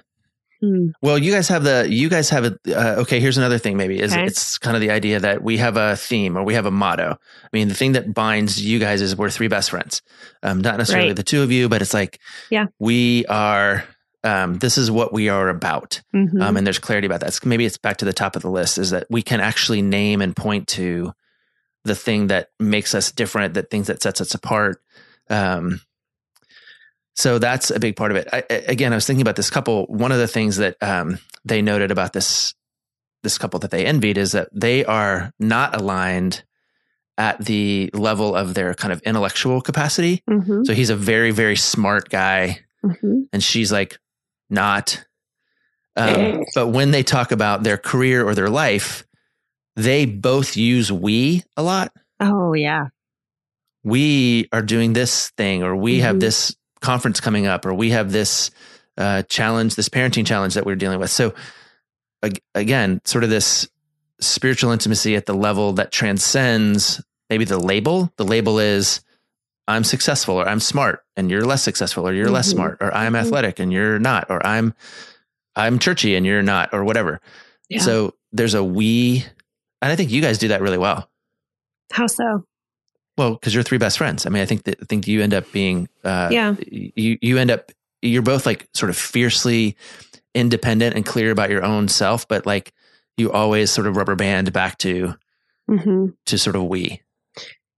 Hmm. 0.64 0.92
Well, 1.02 1.18
you 1.18 1.34
guys 1.34 1.50
have 1.50 1.66
the 1.66 1.88
you 1.90 2.08
guys 2.08 2.30
have 2.30 2.46
a 2.46 2.58
uh, 2.70 3.02
okay. 3.02 3.20
Here's 3.20 3.38
another 3.38 3.58
thing. 3.58 3.76
Maybe 3.76 4.00
is 4.00 4.14
Okay. 4.14 4.24
it's 4.26 4.58
kind 4.58 4.78
of 4.78 4.82
the 4.82 4.92
idea 4.92 5.20
that 5.20 5.44
we 5.44 5.58
have 5.58 5.76
a 5.76 5.98
theme 5.98 6.38
or 6.38 6.44
we 6.44 6.54
have 6.54 6.66
a 6.66 6.72
motto. 6.72 7.18
I 7.44 7.48
mean, 7.52 7.68
the 7.68 7.74
thing 7.74 7.92
that 7.94 8.14
binds 8.14 8.64
you 8.64 8.80
guys 8.80 9.02
is 9.02 9.18
we're 9.18 9.30
three 9.30 9.50
best 9.50 9.72
friends. 9.72 10.02
Um, 10.42 10.62
not 10.62 10.78
necessarily 10.78 11.10
Right. 11.10 11.16
the 11.18 11.24
two 11.24 11.42
of 11.44 11.52
you, 11.52 11.68
but 11.68 11.82
it's 11.82 11.94
like 11.94 12.20
Yeah. 12.50 12.68
we 12.80 13.26
are. 13.26 13.84
Um, 14.24 14.58
this 14.60 14.78
is 14.78 14.90
what 14.90 15.12
we 15.12 15.28
are 15.28 15.50
about. 15.50 16.00
Mhm. 16.16 16.42
Um, 16.42 16.56
and 16.56 16.66
there's 16.66 16.80
clarity 16.80 17.08
about 17.08 17.20
that. 17.20 17.28
It's- 17.28 17.44
maybe 17.46 17.66
it's 17.66 17.78
back 17.78 17.98
to 17.98 18.06
the 18.06 18.14
top 18.14 18.38
of 18.38 18.42
the 18.42 18.50
list 18.50 18.78
is 18.78 18.92
that 18.92 19.06
we 19.10 19.22
can 19.22 19.42
actually 19.42 19.82
name 19.82 20.22
and 20.22 20.34
point 20.34 20.70
to 20.70 21.12
the 21.84 21.94
thing 21.96 22.28
that 22.28 22.48
makes 22.58 22.96
us 22.96 23.12
different, 23.12 23.56
that 23.56 23.70
things 23.70 23.88
that 23.88 24.02
sets 24.02 24.22
us 24.22 24.34
apart. 24.34 24.80
Um, 25.30 25.82
so 27.16 27.38
that's 27.40 27.70
a 27.72 27.80
big 27.80 27.96
part 27.96 28.12
of 28.12 28.18
it. 28.18 28.28
I, 28.34 28.44
again, 28.50 28.92
I 28.92 28.96
was 28.96 29.06
thinking 29.06 29.22
about 29.22 29.36
this 29.36 29.50
couple. 29.50 29.86
One 29.86 30.12
of 30.12 30.18
the 30.18 30.28
things 30.28 30.58
that 30.58 30.78
um, 30.82 31.20
they 31.46 31.62
noted 31.62 31.92
about 31.92 32.14
this 32.14 32.54
this 33.24 33.38
couple 33.38 33.60
that 33.62 33.72
they 33.72 33.86
envied 33.86 34.18
is 34.18 34.34
that 34.34 34.50
they 34.52 34.84
are 34.84 35.32
not 35.40 35.76
aligned 35.80 36.44
at 37.18 37.38
the 37.46 37.90
level 37.94 38.36
of 38.36 38.54
their 38.54 38.74
kind 38.74 38.92
of 38.92 39.02
intellectual 39.04 39.62
capacity. 39.62 40.22
Mhm. 40.30 40.66
So 40.66 40.74
he's 40.74 40.90
a 40.90 40.96
very 40.96 41.32
very 41.32 41.56
smart 41.56 42.10
guy 42.10 42.60
Mhm. 42.84 43.28
and 43.32 43.42
she's 43.44 43.72
like 43.72 43.98
not 44.50 45.06
um, 45.96 46.44
but 46.56 46.68
when 46.68 46.90
they 46.92 47.04
talk 47.04 47.32
about 47.32 47.64
their 47.64 47.78
career 47.78 48.28
or 48.28 48.34
their 48.36 48.50
life 48.50 49.06
they 49.76 50.06
both 50.06 50.58
use 50.58 50.92
we 50.92 51.44
a 51.56 51.64
lot 51.64 51.94
Oh 52.20 52.54
yeah. 52.54 52.88
we 53.84 54.48
are 54.52 54.62
doing 54.62 54.94
this 54.94 55.30
thing 55.38 55.64
or 55.64 55.76
we 55.76 56.00
have 56.00 56.18
Mhm. 56.18 56.22
this 56.22 56.56
conference 56.84 57.20
coming 57.20 57.48
up 57.48 57.66
or 57.66 57.74
we 57.74 57.90
have 57.90 58.12
this 58.12 58.52
uh, 58.98 59.24
challenge 59.24 59.76
this 59.76 59.90
parenting 59.90 60.26
challenge 60.28 60.54
that 60.54 60.66
we're 60.66 60.76
dealing 60.76 61.00
with 61.00 61.10
so 61.10 61.34
ag- 62.22 62.42
again 62.54 63.02
sort 63.06 63.24
of 63.24 63.30
this 63.32 63.68
spiritual 64.20 64.72
intimacy 64.72 65.16
at 65.16 65.26
the 65.26 65.34
level 65.34 65.74
that 65.74 65.92
transcends 65.92 67.02
maybe 67.30 67.46
the 67.46 67.58
label 67.58 68.12
the 68.18 68.24
label 68.26 68.60
is 68.60 69.02
i'm 69.68 69.84
successful 69.84 70.36
or 70.36 70.48
i'm 70.48 70.60
smart 70.60 71.04
and 71.18 71.32
you're 71.32 71.46
less 71.46 71.64
successful 71.64 72.08
or 72.08 72.14
you're 72.14 72.30
less 72.30 72.50
Mhm. 72.50 72.56
smart 72.56 72.78
or 72.82 72.94
i'm 72.94 73.14
Mhm. 73.14 73.22
athletic 73.22 73.60
and 73.60 73.74
you're 73.74 73.98
not 74.00 74.28
or 74.30 74.46
i'm 74.46 74.74
i'm 75.56 75.80
churchy 75.80 76.16
and 76.16 76.26
you're 76.26 76.44
not 76.44 76.70
or 76.74 76.84
whatever 76.84 77.20
Yeah. 77.70 77.80
so 77.82 78.14
there's 78.32 78.54
a 78.54 78.64
we 78.64 79.26
and 79.82 79.92
i 79.92 79.96
think 79.96 80.12
you 80.12 80.22
guys 80.22 80.38
do 80.38 80.50
that 80.50 80.62
really 80.62 80.78
well 80.78 81.10
How 81.92 82.08
so? 82.08 82.46
Well, 83.18 83.34
because 83.34 83.54
you're 83.54 83.64
three 83.64 83.78
best 83.78 83.98
friends. 83.98 84.26
I 84.26 84.30
mean, 84.30 84.42
I 84.42 84.46
think 84.46 84.64
that 84.64 84.78
I 84.82 84.86
think 84.86 85.08
you 85.08 85.22
end 85.22 85.34
up 85.34 85.52
being, 85.52 85.88
uh, 86.04 86.30
Yeah. 86.32 86.56
You 86.70 87.18
you 87.22 87.38
end 87.38 87.52
up 87.52 87.72
you're 88.02 88.22
both 88.22 88.46
like 88.46 88.68
sort 88.74 88.90
of 88.90 88.98
fiercely 88.98 89.78
independent 90.36 90.96
and 90.96 91.06
clear 91.06 91.32
about 91.32 91.50
your 91.50 91.64
own 91.64 91.88
self, 91.88 92.28
but 92.28 92.46
like 92.46 92.74
you 93.18 93.32
always 93.32 93.70
sort 93.72 93.88
of 93.88 93.96
rubber 93.96 94.16
band 94.16 94.52
back 94.52 94.78
to 94.80 95.16
hmm 95.68 96.08
to 96.26 96.38
sort 96.38 96.56
of 96.56 96.64
we. 96.64 97.02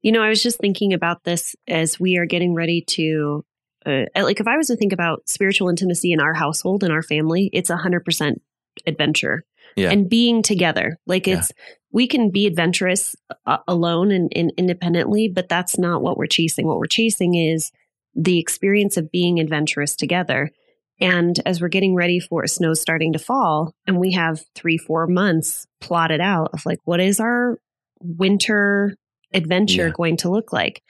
You 0.01 0.11
know, 0.11 0.21
I 0.21 0.29
was 0.29 0.41
just 0.41 0.59
thinking 0.59 0.93
about 0.93 1.23
this 1.23 1.55
as 1.67 1.99
we 1.99 2.17
are 2.17 2.25
getting 2.27 2.53
ready 2.53 2.81
to, 2.89 3.43
uh, 3.87 4.03
like, 4.15 4.39
if 4.39 4.47
I 4.47 4.55
was 4.55 4.67
to 4.67 4.75
think 4.75 4.93
about 4.93 5.27
spiritual 5.27 5.67
intimacy 5.67 6.11
in 6.11 6.19
our 6.19 6.33
household 6.35 6.83
and 6.83 6.93
our 6.93 7.01
family, 7.01 7.49
it's 7.53 7.71
a 7.71 7.77
hundred 7.77 8.05
percent 8.05 8.39
adventure 8.85 9.43
Yeah. 9.75 9.89
and 9.91 10.07
being 10.07 10.43
together. 10.43 10.99
Like, 11.07 11.25
Yeah. 11.25 11.39
it's 11.39 11.51
we 11.95 12.07
can 12.07 12.29
be 12.29 12.45
adventurous 12.45 13.15
uh, 13.45 13.59
alone 13.69 14.11
and, 14.11 14.29
and 14.35 14.51
independently, 14.57 15.29
but 15.29 15.47
that's 15.47 15.79
not 15.79 16.01
what 16.01 16.17
we're 16.17 16.27
chasing. 16.27 16.67
What 16.67 16.77
we're 16.77 16.87
chasing 16.87 17.35
is 17.35 17.71
the 18.13 18.37
experience 18.37 18.97
of 18.97 19.13
being 19.13 19.39
adventurous 19.39 19.95
together. 19.95 20.51
And 20.99 21.39
as 21.45 21.61
we're 21.61 21.69
getting 21.69 21.95
ready 21.95 22.19
for 22.19 22.45
snow 22.47 22.73
starting 22.73 23.13
to 23.13 23.19
fall, 23.19 23.73
and 23.87 23.97
we 23.97 24.11
have 24.11 24.43
three, 24.55 24.77
four 24.77 25.07
months 25.07 25.67
plotted 25.79 26.19
out 26.19 26.49
of 26.51 26.65
like, 26.65 26.79
what 26.83 26.99
is 26.99 27.21
our 27.21 27.59
winter 28.01 28.97
adventure 29.33 29.87
Yeah. 29.87 29.93
going 29.95 30.17
to 30.17 30.29
look 30.29 30.51
like? 30.51 30.83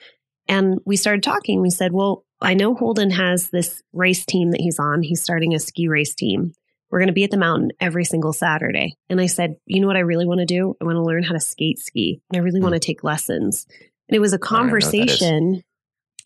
And 0.48 0.80
we 0.84 0.96
started 0.96 1.22
talking. 1.22 1.62
We 1.62 1.70
said, 1.70 1.92
well, 1.92 2.24
I 2.40 2.54
know 2.54 2.74
Holden 2.74 3.10
has 3.10 3.50
this 3.50 3.80
race 3.92 4.26
team 4.26 4.50
that 4.50 4.60
he's 4.60 4.80
on. 4.80 5.02
He's 5.02 5.22
starting 5.22 5.54
a 5.54 5.60
ski 5.60 5.86
race 5.86 6.16
team. 6.16 6.52
We're 6.90 7.00
going 7.00 7.08
to 7.08 7.12
be 7.12 7.24
at 7.24 7.30
the 7.30 7.36
mountain 7.36 7.72
every 7.80 8.04
single 8.04 8.32
Saturday. 8.32 8.94
And 9.10 9.20
I 9.20 9.26
said, 9.26 9.56
you 9.66 9.80
know 9.80 9.86
what 9.86 9.96
I 9.96 10.00
really 10.00 10.26
want 10.26 10.40
to 10.40 10.46
do? 10.46 10.76
I 10.80 10.84
want 10.84 10.96
to 10.96 11.02
learn 11.02 11.24
how 11.24 11.32
to 11.32 11.40
skate 11.40 11.78
ski. 11.78 12.20
And 12.30 12.40
I 12.40 12.44
really 12.44 12.60
want 12.60 12.74
to 12.74 12.78
take 12.78 13.02
lessons. 13.04 13.66
And 14.08 14.16
it 14.16 14.20
was 14.20 14.32
a 14.32 14.38
don't 14.38 14.50
know 14.52 14.72
what 14.72 14.82
that 14.82 14.94
is. 14.94 15.18
conversation. 15.18 15.62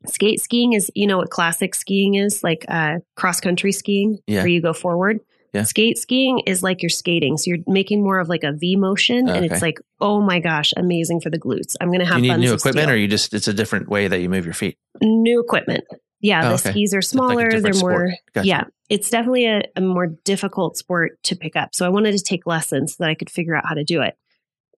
Skate 0.07 0.41
skiing 0.41 0.73
is, 0.73 0.91
you 0.95 1.07
know 1.07 1.19
what 1.19 1.31
classic 1.31 1.75
skiing 1.75 2.15
is, 2.15 2.43
like 2.43 2.65
uh, 2.69 2.99
cross 3.17 3.41
country 3.41 3.73
skiing, 3.73 4.19
Yeah. 4.27 4.39
where 4.41 4.49
you 4.49 4.63
go 4.63 4.73
forward. 4.73 5.21
Yeah. 5.53 5.65
Skate 5.65 5.99
skiing 5.99 6.41
is 6.47 6.63
like 6.63 6.83
you're 6.83 6.91
skating. 6.91 7.37
So 7.37 7.51
you're 7.51 7.59
making 7.67 8.03
more 8.03 8.21
of 8.21 8.29
like 8.29 8.45
a 8.45 8.53
V 8.53 8.77
motion. 8.77 9.29
And 9.29 9.45
it's 9.45 9.61
like, 9.61 9.81
oh 10.01 10.21
my 10.21 10.39
gosh, 10.39 10.73
amazing 10.77 11.21
for 11.21 11.29
the 11.29 11.41
glutes. 11.41 11.75
I'm 11.81 11.89
going 11.89 12.01
to 12.01 12.07
have 12.07 12.23
you 12.25 12.31
need 12.33 12.39
new 12.39 12.55
equipment, 12.55 12.85
steel. 12.85 12.91
or 12.91 12.97
you 12.97 13.09
just 13.09 13.35
it's 13.35 13.49
a 13.49 13.53
different 13.53 13.89
way 13.89 14.07
that 14.09 14.21
you 14.21 14.29
move 14.29 14.45
your 14.45 14.55
feet? 14.55 14.77
new 15.03 15.41
equipment. 15.41 15.85
Yeah, 16.21 16.47
Oh, 16.47 16.49
the 16.51 16.55
okay. 16.55 16.71
skis 16.73 16.95
are 16.95 16.99
like 16.99 17.05
smaller. 17.05 17.61
They're 17.61 17.73
more. 17.75 18.13
Gotcha. 18.35 18.47
Yeah, 18.47 18.65
it's 18.89 19.09
definitely 19.11 19.47
a, 19.47 19.63
a 19.77 19.81
more 19.81 20.07
difficult 20.25 20.77
sport 20.77 21.13
to 21.25 21.37
pick 21.37 21.57
up. 21.57 21.75
So 21.75 21.87
I 21.87 21.89
wanted 21.89 22.13
to 22.17 22.23
take 22.23 22.47
lessons 22.47 22.93
so 22.97 23.05
that 23.05 23.11
I 23.11 23.15
could 23.15 23.31
figure 23.31 23.55
out 23.57 23.65
how 23.67 23.75
to 23.75 23.85
do 23.85 24.03
it. 24.03 24.17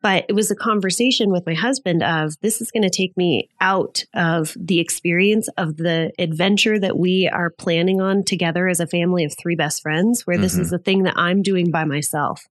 But 0.02 0.24
it 0.28 0.32
was 0.32 0.50
a 0.50 0.56
conversation 0.56 1.30
with 1.30 1.46
my 1.46 1.54
husband 1.54 2.02
of 2.02 2.34
this 2.42 2.60
is 2.60 2.72
going 2.72 2.82
to 2.82 2.90
take 2.90 3.16
me 3.16 3.48
out 3.60 4.04
of 4.14 4.52
the 4.58 4.80
experience 4.80 5.48
of 5.56 5.76
the 5.76 6.10
adventure 6.18 6.76
that 6.80 6.98
we 6.98 7.28
are 7.32 7.50
planning 7.50 8.00
on 8.00 8.24
together 8.24 8.66
as 8.66 8.80
a 8.80 8.86
family 8.88 9.24
of 9.24 9.32
three 9.38 9.54
best 9.54 9.80
friends, 9.80 10.26
where 10.26 10.38
this 10.38 10.56
Mhm. 10.56 10.60
is 10.62 10.72
a 10.72 10.78
thing 10.78 11.04
that 11.04 11.14
I'm 11.16 11.40
doing 11.42 11.70
by 11.70 11.84
myself 11.84 12.46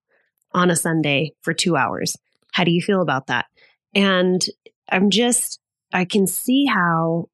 on 0.54 0.70
a 0.70 0.78
Sunday 0.78 1.34
for 1.42 1.54
two 1.54 1.76
hours. 1.76 2.18
How 2.54 2.64
do 2.64 2.72
you 2.72 2.82
feel 2.82 3.02
about 3.02 3.28
that? 3.28 3.48
And 3.94 4.42
I'm 4.90 5.10
just, 5.10 5.60
I 5.92 6.06
can 6.06 6.28
see 6.28 6.66
how 6.66 7.28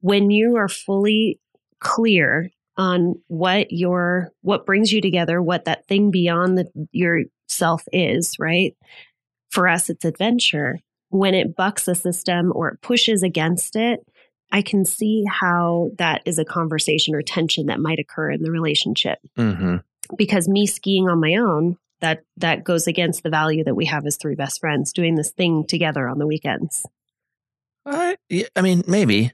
when 0.00 0.30
you 0.30 0.56
are 0.56 0.68
fully 0.68 1.38
clear 1.80 2.50
on 2.76 3.14
what 3.28 3.70
your 3.70 4.32
what 4.42 4.66
brings 4.66 4.92
you 4.92 5.00
together 5.00 5.42
what 5.42 5.64
that 5.64 5.86
thing 5.86 6.10
beyond 6.10 6.58
the, 6.58 6.88
your 6.92 7.22
self 7.48 7.82
is 7.92 8.36
right 8.38 8.76
for 9.50 9.66
us 9.66 9.90
it's 9.90 10.04
adventure 10.04 10.78
when 11.10 11.34
it 11.34 11.56
bucks 11.56 11.86
a 11.88 11.94
system 11.94 12.52
or 12.54 12.68
it 12.68 12.80
pushes 12.80 13.22
against 13.22 13.76
it, 13.76 14.00
I 14.52 14.62
can 14.62 14.84
see 14.84 15.24
how 15.28 15.90
that 15.98 16.22
is 16.24 16.38
a 16.38 16.44
conversation 16.44 17.14
or 17.14 17.22
tension 17.22 17.66
that 17.66 17.80
might 17.80 17.98
occur 17.98 18.30
in 18.30 18.42
the 18.42 18.50
relationship. 18.50 19.18
Mm-hmm. 19.36 19.76
Because 20.16 20.48
me 20.48 20.66
skiing 20.66 21.08
on 21.08 21.20
my 21.20 21.36
own, 21.36 21.76
that 22.00 22.22
that 22.38 22.64
goes 22.64 22.86
against 22.86 23.22
the 23.22 23.30
value 23.30 23.62
that 23.64 23.76
we 23.76 23.86
have 23.86 24.06
as 24.06 24.16
three 24.16 24.34
best 24.34 24.60
friends 24.60 24.92
doing 24.92 25.14
this 25.14 25.30
thing 25.30 25.66
together 25.66 26.08
on 26.08 26.18
the 26.18 26.26
weekends. 26.26 26.86
I, 27.84 28.16
yeah, 28.28 28.46
I 28.56 28.62
mean, 28.62 28.82
maybe. 28.86 29.32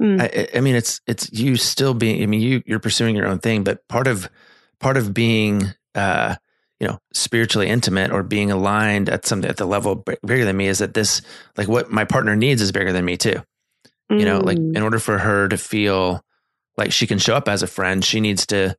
Mm. 0.00 0.20
I, 0.20 0.48
I 0.58 0.60
mean, 0.60 0.74
it's 0.74 1.00
it's 1.06 1.32
you 1.32 1.56
still 1.56 1.94
being. 1.94 2.22
I 2.22 2.26
mean, 2.26 2.40
you 2.40 2.62
you're 2.66 2.78
pursuing 2.80 3.16
your 3.16 3.26
own 3.26 3.38
thing, 3.38 3.64
but 3.64 3.86
part 3.88 4.06
of 4.06 4.28
part 4.80 4.96
of 4.98 5.14
being, 5.14 5.72
uh, 5.94 6.36
you 6.80 6.86
know, 6.86 6.98
spiritually 7.14 7.68
intimate 7.68 8.10
or 8.12 8.22
being 8.22 8.50
aligned 8.50 9.08
at 9.08 9.24
some 9.24 9.42
at 9.44 9.56
the 9.56 9.64
level 9.64 9.94
bigger 10.26 10.44
than 10.44 10.56
me 10.56 10.66
is 10.66 10.78
that 10.80 10.92
this, 10.94 11.22
like, 11.56 11.66
what 11.68 11.90
my 11.90 12.04
partner 12.04 12.36
needs 12.36 12.60
is 12.60 12.72
bigger 12.72 12.92
than 12.92 13.04
me 13.06 13.16
too. 13.16 13.42
You 14.10 14.24
know, 14.24 14.38
like 14.38 14.58
Mm. 14.58 14.76
in 14.76 14.82
order 14.82 14.98
for 15.00 15.18
her 15.18 15.48
to 15.48 15.56
feel 15.56 16.22
like 16.76 16.92
she 16.92 17.06
can 17.06 17.18
show 17.18 17.34
up 17.34 17.48
as 17.48 17.62
a 17.62 17.66
friend, 17.66 18.04
she 18.04 18.20
needs 18.20 18.46
to. 18.48 18.76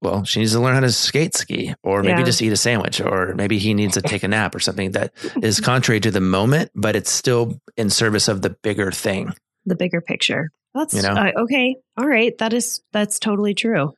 Well, 0.00 0.24
she 0.24 0.40
needs 0.40 0.52
to 0.52 0.60
learn 0.60 0.74
how 0.74 0.80
to 0.80 0.92
skate 0.92 1.34
ski, 1.34 1.74
or 1.82 2.02
maybe 2.02 2.20
Yeah. 2.20 2.24
just 2.26 2.42
eat 2.42 2.52
a 2.52 2.56
sandwich, 2.56 3.00
or 3.00 3.34
maybe 3.34 3.58
he 3.58 3.72
needs 3.74 3.94
to 3.94 4.02
take 4.02 4.22
a 4.22 4.28
nap 4.28 4.54
or 4.54 4.60
something 4.60 4.90
that 4.92 5.12
is 5.42 5.60
contrary 5.72 5.98
to 6.00 6.10
the 6.10 6.20
moment, 6.20 6.70
but 6.74 6.94
it's 6.94 7.10
still 7.10 7.58
in 7.76 7.88
service 7.90 8.28
of 8.28 8.42
the 8.42 8.50
bigger 8.62 8.90
thing. 8.92 9.34
The 9.66 9.76
bigger 9.76 10.00
picture. 10.00 10.50
That's 10.74 10.94
You 10.94 11.02
know? 11.02 11.14
uh, 11.14 11.32
okay. 11.42 11.76
All 11.96 12.06
right, 12.06 12.36
that 12.38 12.52
is 12.52 12.82
that's 12.92 13.18
totally 13.18 13.54
true. 13.54 13.94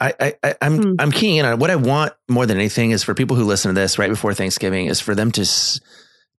I, 0.00 0.12
I, 0.20 0.34
I 0.42 0.54
I'm 0.60 0.82
Hmm. 0.82 0.94
I'm 0.98 1.12
keying 1.12 1.36
in 1.36 1.46
on 1.46 1.58
what 1.58 1.70
I 1.70 1.76
want 1.76 2.12
more 2.28 2.46
than 2.46 2.58
anything 2.58 2.90
is 2.90 3.02
for 3.02 3.14
people 3.14 3.36
who 3.36 3.44
listen 3.44 3.74
to 3.74 3.80
this 3.80 3.98
right 3.98 4.10
before 4.10 4.34
Thanksgiving 4.34 4.86
is 4.86 5.00
for 5.00 5.14
them 5.14 5.30
to 5.32 5.46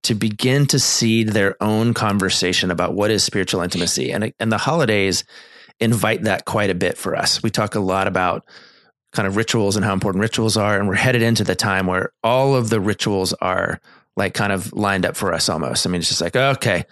to 0.04 0.16
begin 0.16 0.66
to 0.68 0.80
seed 0.80 1.30
their 1.30 1.62
own 1.62 1.94
conversation 1.94 2.72
about 2.72 2.94
what 2.94 3.12
is 3.12 3.24
spiritual 3.24 3.62
intimacy 3.62 4.12
and 4.12 4.32
and 4.40 4.52
the 4.52 4.58
holidays 4.58 5.24
invite 5.80 6.24
that 6.24 6.46
quite 6.46 6.70
a 6.70 6.76
bit 6.76 6.98
for 6.98 7.16
us. 7.16 7.42
We 7.42 7.50
talk 7.50 7.76
a 7.76 7.80
lot 7.80 8.08
about 8.08 8.46
kind 9.14 9.28
of 9.28 9.36
rituals 9.36 9.76
and 9.76 9.86
how 9.86 9.94
important 9.94 10.22
rituals 10.22 10.58
are 10.58 10.78
and 10.78 10.88
we're 10.88 10.96
headed 10.96 11.22
into 11.22 11.44
the 11.44 11.56
time 11.56 11.88
where 11.88 12.12
all 12.24 12.56
of 12.56 12.70
the 12.70 12.80
rituals 12.80 13.34
are 13.34 13.80
like 14.16 14.34
kind 14.34 14.52
of 14.52 14.74
lined 14.74 15.06
up 15.06 15.16
for 15.16 15.34
us 15.34 15.50
almost. 15.50 15.88
I 15.88 15.90
mean 15.90 16.02
it's 16.02 16.10
just 16.10 16.22
like 16.22 16.36
okay, 16.36 16.84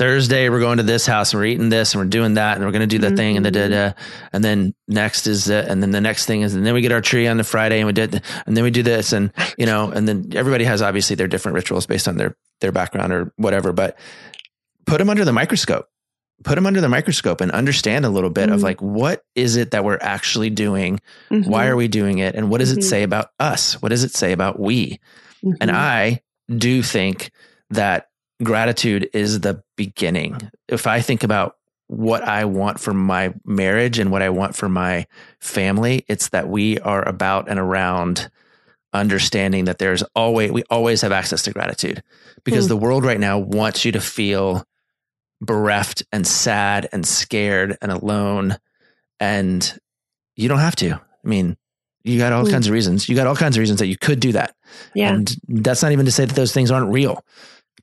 Thursday 0.00 0.48
we're 0.48 0.60
going 0.60 0.78
to 0.78 0.82
this 0.82 1.04
house 1.04 1.34
and 1.34 1.40
we're 1.40 1.44
eating 1.46 1.68
this 1.68 1.92
and 1.92 2.02
we're 2.02 2.08
doing 2.08 2.32
that 2.34 2.56
and 2.56 2.64
we're 2.64 2.72
going 2.72 2.80
to 2.80 2.86
do 2.86 2.98
the 2.98 3.14
thing 3.14 3.36
and 3.36 3.44
the 3.44 3.50
da 3.50 3.68
da. 3.68 3.92
And 4.32 4.42
then 4.42 4.74
next 4.88 5.26
is 5.26 5.50
uh, 5.50 5.66
and 5.68 5.82
then 5.82 5.90
the 5.90 6.00
next 6.00 6.24
thing 6.24 6.40
is 6.40 6.54
and 6.54 6.64
then 6.64 6.72
we 6.72 6.80
get 6.80 6.90
our 6.90 7.02
tree 7.02 7.26
on 7.26 7.36
the 7.36 7.44
Friday 7.44 7.80
and 7.80 7.86
we 7.86 7.92
did 7.92 8.22
and 8.46 8.56
then 8.56 8.64
we 8.64 8.70
do 8.70 8.82
this 8.82 9.12
and 9.12 9.30
you 9.58 9.66
know 9.66 9.90
and 9.90 10.08
then 10.08 10.32
everybody 10.34 10.64
has 10.64 10.80
obviously 10.80 11.16
their 11.16 11.28
different 11.28 11.54
rituals 11.54 11.84
based 11.84 12.08
on 12.08 12.16
their 12.16 12.34
their 12.62 12.72
background 12.72 13.12
or 13.12 13.30
whatever 13.36 13.74
but 13.74 13.98
put 14.86 14.96
them 14.98 15.10
under 15.10 15.24
the 15.26 15.34
microscope. 15.34 15.86
Put 16.44 16.54
them 16.54 16.64
under 16.64 16.80
the 16.80 16.88
microscope 16.88 17.42
and 17.42 17.52
understand 17.52 18.06
a 18.06 18.08
little 18.08 18.30
bit 18.30 18.48
of 18.48 18.60
Mhm. 18.60 18.62
like 18.62 18.80
what 18.80 19.22
is 19.34 19.56
it 19.56 19.72
that 19.72 19.84
we're 19.84 19.98
actually 20.00 20.48
doing? 20.48 20.98
Why 21.28 21.66
are 21.66 21.76
we 21.76 21.88
doing 21.88 22.20
it? 22.20 22.34
And 22.36 22.48
what 22.48 22.60
does 22.60 22.72
it 22.72 22.78
Mhm. 22.78 22.84
say 22.84 23.02
about 23.02 23.32
us? 23.38 23.74
What 23.82 23.90
does 23.90 24.02
it 24.04 24.14
say 24.14 24.32
about 24.32 24.58
we? 24.58 24.98
And 25.60 25.70
I 25.70 26.22
do 26.48 26.82
think 26.82 27.30
that 27.68 28.06
gratitude 28.42 29.08
is 29.12 29.40
the 29.40 29.62
beginning. 29.76 30.50
If 30.68 30.86
I 30.86 31.00
think 31.00 31.22
about 31.22 31.56
what 31.88 32.22
I 32.22 32.44
want 32.44 32.78
for 32.80 32.94
my 32.94 33.34
marriage 33.44 33.98
and 33.98 34.10
what 34.12 34.22
I 34.22 34.30
want 34.30 34.54
for 34.54 34.68
my 34.68 35.06
family, 35.40 36.04
it's 36.08 36.28
that 36.28 36.48
we 36.48 36.78
are 36.78 37.06
about 37.06 37.48
and 37.48 37.58
around 37.58 38.30
understanding 38.92 39.64
that 39.66 39.78
there's 39.78 40.02
always, 40.14 40.50
we 40.52 40.62
always 40.70 41.02
have 41.02 41.12
access 41.12 41.42
to 41.42 41.52
gratitude 41.52 42.02
because 42.44 42.64
Hmm. 42.66 42.70
the 42.70 42.76
world 42.76 43.04
right 43.04 43.20
now 43.20 43.38
wants 43.38 43.84
you 43.84 43.92
to 43.92 44.00
feel 44.00 44.64
bereft 45.40 46.02
and 46.12 46.26
sad 46.26 46.88
and 46.92 47.06
scared 47.06 47.76
and 47.80 47.90
alone. 47.92 48.56
And 49.18 49.78
you 50.36 50.48
don't 50.48 50.58
have 50.58 50.76
to. 50.76 50.94
I 50.94 51.28
mean, 51.28 51.56
you 52.04 52.18
got 52.18 52.32
all 52.32 52.44
Hmm. 52.44 52.50
kinds 52.52 52.66
of 52.66 52.72
reasons. 52.72 53.08
You 53.08 53.16
got 53.16 53.26
all 53.26 53.36
kinds 53.36 53.56
of 53.56 53.60
reasons 53.60 53.78
that 53.80 53.86
you 53.86 53.96
could 53.96 54.20
do 54.20 54.32
that. 54.32 54.54
yeah. 54.94 55.12
And 55.12 55.34
that's 55.48 55.82
not 55.82 55.92
even 55.92 56.06
to 56.06 56.12
say 56.12 56.24
that 56.24 56.34
those 56.36 56.52
things 56.52 56.70
aren't 56.70 56.92
real, 56.92 57.24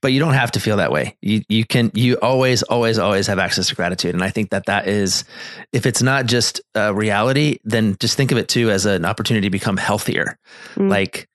but 0.01 0.11
you 0.11 0.19
don't 0.19 0.33
have 0.33 0.51
to 0.51 0.59
feel 0.59 0.77
that 0.77 0.91
way. 0.91 1.17
You, 1.21 1.41
you 1.49 1.65
can, 1.65 1.91
you 1.93 2.15
always, 2.15 2.63
always, 2.63 2.99
always 2.99 3.27
have 3.27 3.39
access 3.39 3.69
to 3.69 3.75
gratitude. 3.75 4.13
And 4.13 4.23
I 4.23 4.29
think 4.29 4.49
that 4.51 4.65
that 4.65 4.87
is, 4.87 5.23
if 5.71 5.85
it's 5.85 6.01
not 6.01 6.25
just 6.25 6.61
a 6.75 6.93
reality, 6.93 7.59
then 7.63 7.95
just 7.99 8.17
think 8.17 8.31
of 8.31 8.37
it 8.37 8.47
too 8.47 8.69
as 8.69 8.85
an 8.85 9.05
opportunity 9.05 9.47
to 9.47 9.51
become 9.51 9.77
healthier. 9.77 10.37
Mm. 10.75 10.89
Like, 10.89 11.27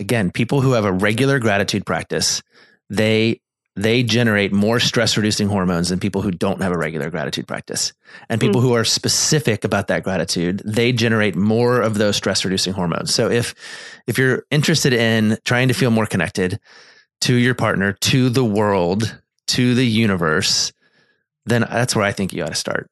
again, 0.00 0.30
people 0.30 0.60
who 0.60 0.72
have 0.72 0.84
a 0.84 0.92
regular 0.92 1.38
gratitude 1.38 1.84
practice, 1.84 2.42
they, 2.90 3.40
they 3.76 4.02
generate 4.02 4.52
more 4.52 4.80
stress 4.80 5.16
reducing 5.16 5.46
hormones 5.46 5.90
than 5.90 6.00
people 6.00 6.20
who 6.20 6.32
don't 6.32 6.60
have 6.60 6.72
a 6.72 6.76
regular 6.78 7.10
gratitude 7.10 7.46
practice. 7.46 7.92
And 8.28 8.40
people 8.40 8.60
who 8.60 8.74
are 8.74 8.84
specific 8.84 9.62
about 9.62 9.86
that 9.86 10.02
gratitude, 10.02 10.60
they 10.64 10.90
generate 10.90 11.36
more 11.36 11.80
of 11.80 11.96
those 11.96 12.16
stress 12.16 12.44
reducing 12.44 12.72
hormones. 12.72 13.14
So 13.14 13.30
if 13.30 13.54
if 14.08 14.18
you're 14.18 14.44
interested 14.50 14.92
in 14.92 15.38
trying 15.44 15.68
to 15.68 15.74
feel 15.74 15.92
more 15.92 16.06
connected 16.06 16.58
to 17.22 17.34
your 17.34 17.54
partner, 17.54 17.92
to 17.92 18.28
the 18.28 18.44
world, 18.44 19.18
to 19.48 19.74
the 19.74 19.86
universe, 19.86 20.72
then 21.46 21.62
that's 21.62 21.96
where 21.96 22.04
I 22.04 22.12
think 22.12 22.32
you 22.32 22.42
ought 22.42 22.48
to 22.48 22.54
start. 22.54 22.90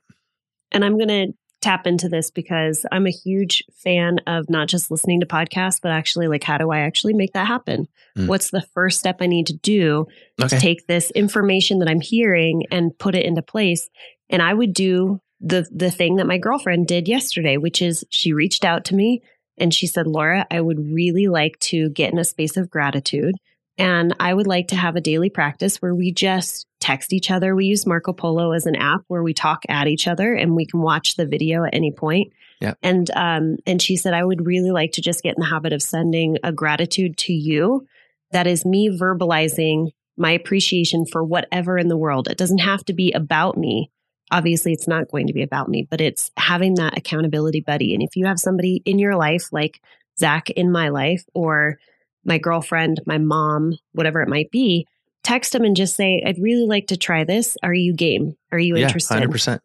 and 0.73 0.85
I'm 0.85 0.97
going 0.99 1.09
to 1.09 1.33
tap 1.63 1.87
into 1.87 2.09
this 2.09 2.31
because 2.31 2.85
I'm 2.93 3.07
a 3.07 3.11
huge 3.11 3.65
fan 3.83 4.19
of 4.27 4.49
not 4.51 4.69
just 4.69 4.91
listening 4.91 5.21
to 5.21 5.27
podcasts, 5.27 5.81
but 5.81 5.91
actually, 5.91 6.29
like, 6.29 6.45
how 6.45 6.59
do 6.59 6.71
I 6.71 6.81
actually 6.81 7.15
make 7.15 7.33
that 7.33 7.47
happen? 7.47 7.89
Mm. 8.17 8.27
What's 8.29 8.51
the 8.51 8.65
first 8.75 8.99
step 8.99 9.17
I 9.21 9.27
need 9.27 9.47
to 9.47 9.55
do 9.57 10.07
Okay. 10.41 10.49
to 10.49 10.61
take 10.61 10.87
this 10.87 11.11
information 11.13 11.79
that 11.79 11.89
I'm 11.89 12.01
hearing 12.03 12.65
and 12.71 12.97
put 12.99 13.15
it 13.15 13.25
into 13.25 13.43
place? 13.43 13.89
And 14.29 14.43
I 14.43 14.53
would 14.55 14.75
do 14.75 15.21
the 15.41 15.67
the 15.75 15.91
thing 15.91 16.17
that 16.17 16.27
my 16.27 16.39
girlfriend 16.39 16.87
did 16.89 17.09
yesterday, 17.09 17.57
which 17.57 17.81
is 17.83 18.05
she 18.11 18.33
reached 18.33 18.65
out 18.65 18.85
to 18.87 18.95
me 18.95 19.23
and 19.59 19.73
she 19.73 19.87
said, 19.87 20.07
"Laura, 20.07 20.47
I 20.51 20.61
would 20.61 20.79
really 20.93 21.27
like 21.27 21.59
to 21.61 21.89
get 21.91 22.13
in 22.13 22.19
a 22.19 22.25
space 22.25 22.57
of 22.57 22.71
gratitude." 22.71 23.35
And 23.79 24.15
I 24.19 24.33
would 24.33 24.47
like 24.47 24.69
to 24.69 24.77
have 24.77 24.97
a 24.97 25.01
daily 25.01 25.29
practice 25.29 25.83
where 25.83 25.95
we 25.95 26.13
just 26.13 26.67
text 26.81 27.13
each 27.13 27.31
other. 27.31 27.55
We 27.55 27.67
use 27.67 27.87
Marco 27.87 28.13
Polo 28.13 28.53
as 28.53 28.67
an 28.67 28.77
app 28.77 29.03
where 29.09 29.23
we 29.23 29.35
talk 29.35 29.65
at 29.69 29.87
each 29.87 30.09
other 30.09 30.35
and 30.35 30.55
we 30.55 30.67
can 30.67 30.81
watch 30.81 31.17
the 31.17 31.27
video 31.27 31.65
at 31.65 31.75
any 31.75 31.93
point. 31.93 32.33
Yeah. 32.61 32.75
And 32.83 33.11
um 33.15 33.57
and 33.67 33.83
she 33.83 33.97
said 33.97 34.15
I 34.15 34.25
would 34.25 34.47
really 34.47 34.71
like 34.71 34.93
to 34.93 35.03
just 35.03 35.23
get 35.23 35.37
in 35.37 35.41
the 35.41 35.51
habit 35.51 35.73
of 35.73 35.83
sending 35.83 36.39
a 36.43 36.53
gratitude 36.53 37.19
to 37.19 37.33
you 37.33 37.87
that 38.33 38.47
is 38.47 38.65
me 38.65 38.89
verbalizing 38.89 39.91
my 40.17 40.31
appreciation 40.31 41.05
for 41.05 41.23
whatever 41.23 41.77
in 41.77 41.89
the 41.89 41.97
world. 41.97 42.29
It 42.29 42.39
doesn't 42.39 42.59
have 42.59 42.85
to 42.87 42.95
be 42.95 43.13
about 43.13 43.57
me. 43.57 43.91
Obviously, 44.31 44.73
it's 44.73 44.89
not 44.89 45.11
going 45.11 45.27
to 45.29 45.33
be 45.33 45.43
about 45.43 45.69
me, 45.69 45.87
but 45.89 46.01
it's 46.01 46.31
having 46.37 46.75
that 46.75 46.97
accountability 46.97 47.61
buddy. 47.61 47.95
And 47.95 48.03
if 48.03 48.17
you 48.17 48.27
have 48.27 48.41
somebody 48.41 48.83
in 48.85 48.99
your 48.99 49.15
life 49.15 49.53
like 49.53 49.81
Zach 50.19 50.51
in 50.51 50.73
my 50.73 50.89
life 50.89 51.25
or 51.35 51.79
my 52.27 52.39
girlfriend, 52.39 53.01
my 53.07 53.19
mom, 53.19 53.79
whatever 53.93 54.21
it 54.21 54.29
might 54.29 54.51
be, 54.51 54.87
text 55.23 55.53
them 55.53 55.65
and 55.65 55.77
just 55.77 55.97
say, 55.97 56.23
I'd 56.25 56.39
really 56.39 56.67
like 56.67 56.89
to 56.89 56.97
try 56.97 57.25
this. 57.25 57.57
Are 57.63 57.75
you 57.75 57.95
game? 57.95 58.37
Are 58.53 58.59
you 58.59 58.77
yeah, 58.77 58.85
interested? 58.85 59.15
hundred 59.15 59.31
percent. 59.31 59.63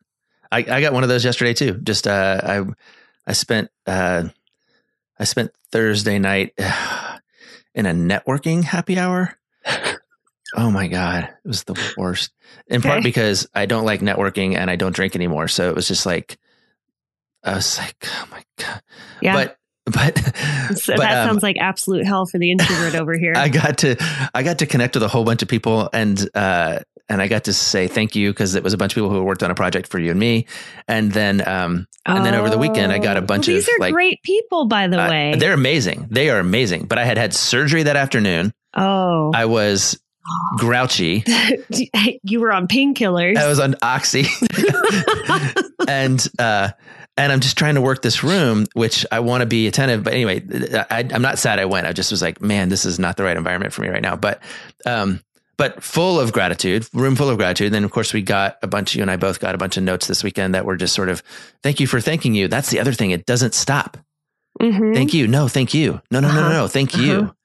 I, 0.51 0.59
I 0.59 0.81
got 0.81 0.93
one 0.93 1.03
of 1.03 1.09
those 1.09 1.25
yesterday 1.25 1.53
too. 1.53 1.73
Just 1.83 2.07
uh, 2.07 2.41
I 2.43 2.65
I 3.27 3.33
spent 3.33 3.69
uh, 3.85 4.29
I 5.19 5.23
spent 5.23 5.51
Thursday 5.71 6.19
night 6.19 6.53
in 7.75 7.85
a 7.85 7.93
networking 7.93 8.63
happy 8.63 8.97
hour. 8.97 9.37
Oh 10.53 10.69
my 10.69 10.87
god, 10.87 11.23
it 11.23 11.47
was 11.47 11.63
the 11.63 11.79
worst. 11.95 12.33
In 12.67 12.81
part 12.81 13.03
because 13.03 13.47
I 13.55 13.65
don't 13.65 13.85
like 13.85 14.01
networking 14.01 14.57
and 14.57 14.69
I 14.69 14.75
don't 14.75 14.93
drink 14.93 15.15
anymore, 15.15 15.47
so 15.47 15.69
it 15.69 15.75
was 15.75 15.87
just 15.87 16.05
like 16.05 16.37
I 17.43 17.55
was 17.55 17.77
like, 17.77 17.95
oh 18.05 18.27
my 18.31 18.43
god. 18.57 18.81
Yeah. 19.21 19.33
But 19.33 19.57
but, 19.91 20.17
So 20.77 20.93
but, 20.95 20.99
that 21.01 21.23
um, 21.23 21.29
sounds 21.29 21.43
like 21.43 21.57
absolute 21.59 22.05
hell 22.05 22.25
for 22.25 22.37
the 22.37 22.51
introvert 22.51 22.95
over 22.95 23.17
here. 23.17 23.33
I 23.37 23.49
got 23.49 23.79
to 23.79 23.95
I 24.33 24.43
got 24.43 24.59
to 24.59 24.65
connect 24.65 24.95
with 24.95 25.03
a 25.03 25.07
whole 25.07 25.23
bunch 25.23 25.41
of 25.41 25.47
people 25.47 25.89
and 25.91 26.29
uh 26.35 26.79
and 27.09 27.21
I 27.21 27.27
got 27.27 27.45
to 27.45 27.53
say 27.53 27.87
thank 27.87 28.15
you 28.15 28.29
because 28.31 28.55
it 28.55 28.63
was 28.63 28.73
a 28.73 28.77
bunch 28.77 28.93
of 28.93 28.95
people 28.95 29.09
who 29.09 29.21
worked 29.23 29.43
on 29.43 29.51
a 29.51 29.55
project 29.55 29.87
for 29.87 29.99
you 29.99 30.11
and 30.11 30.19
me. 30.19 30.45
And 30.87 31.11
then 31.11 31.45
um 31.47 31.87
and 32.05 32.25
then 32.25 32.35
over 32.35 32.49
the 32.49 32.57
weekend 32.57 32.91
I 32.91 32.99
got 32.99 33.17
a 33.17 33.21
Oh. 33.21 33.25
bunch 33.25 33.47
Well, 33.47 33.57
of 33.57 33.65
These 33.65 33.69
are 33.75 33.79
like 33.79 33.93
great 33.93 34.21
people, 34.23 34.67
by 34.67 34.87
the 34.87 35.01
uh, 35.01 35.09
way. 35.09 35.35
they're 35.37 35.53
amazing. 35.53 36.07
They 36.11 36.29
are 36.29 36.39
amazing. 36.39 36.85
But 36.85 36.99
I 36.99 37.05
had 37.05 37.17
had 37.17 37.33
surgery 37.33 37.83
that 37.83 37.95
afternoon. 37.95 38.53
oh, 38.75 39.31
I 39.35 39.45
was 39.45 39.99
grouchy. 40.57 41.23
you 42.23 42.39
were 42.39 42.53
on 42.53 42.67
painkillers. 42.67 43.35
I 43.37 43.47
was 43.47 43.59
on 43.59 43.75
oxy. 43.81 44.25
and 45.87 46.25
uh 46.39 46.69
and 47.17 47.31
I'm 47.31 47.39
just 47.41 47.57
trying 47.57 47.75
to 47.75 47.81
work 47.81 48.01
this 48.01 48.23
room, 48.23 48.65
which 48.73 49.05
I 49.11 49.19
want 49.19 49.41
to 49.41 49.45
be 49.45 49.67
attentive. 49.67 50.03
But 50.03 50.13
anyway, 50.13 50.43
I, 50.89 51.07
I'm 51.13 51.21
not 51.21 51.37
sad 51.39 51.59
I 51.59 51.65
went. 51.65 51.85
I 51.87 51.93
just 51.93 52.11
was 52.11 52.21
like, 52.21 52.41
man, 52.41 52.69
this 52.69 52.85
is 52.85 52.99
not 52.99 53.17
the 53.17 53.23
right 53.23 53.35
environment 53.37 53.73
for 53.73 53.81
me 53.81 53.89
right 53.89 54.01
now. 54.01 54.15
But, 54.15 54.41
um, 54.85 55.21
but 55.57 55.83
full 55.83 56.19
of 56.19 56.31
gratitude, 56.31 56.87
room 56.93 57.15
full 57.15 57.29
of 57.29 57.37
gratitude. 57.37 57.67
And 57.67 57.75
then 57.75 57.83
of 57.83 57.91
course 57.91 58.13
we 58.13 58.21
got 58.21 58.57
a 58.63 58.67
bunch, 58.67 58.91
of 58.93 58.95
you 58.97 59.01
and 59.03 59.11
I 59.11 59.17
both 59.17 59.39
got 59.39 59.53
a 59.53 59.57
bunch 59.57 59.77
of 59.77 59.83
notes 59.83 60.07
this 60.07 60.23
weekend 60.23 60.55
that 60.55 60.65
were 60.65 60.77
just 60.77 60.95
sort 60.95 61.09
of, 61.09 61.21
thank 61.61 61.79
you 61.79 61.85
for 61.87 61.99
thanking 62.01 62.33
you. 62.33 62.47
That's 62.47 62.69
the 62.71 62.79
other 62.79 62.93
thing. 62.93 63.11
It 63.11 63.25
doesn't 63.25 63.53
stop. 63.53 63.97
Mhm. 64.61 64.93
Thank 64.95 65.13
you. 65.13 65.27
No, 65.27 65.47
thank 65.47 65.73
you. 65.73 66.01
No, 66.11 66.19
no, 66.19 66.29
no, 66.29 66.33
no, 66.33 66.39
Uh-huh. 66.41 66.49
no. 66.53 66.67
Thank 66.67 66.93
Uh-huh. 66.95 67.03
you. 67.03 67.35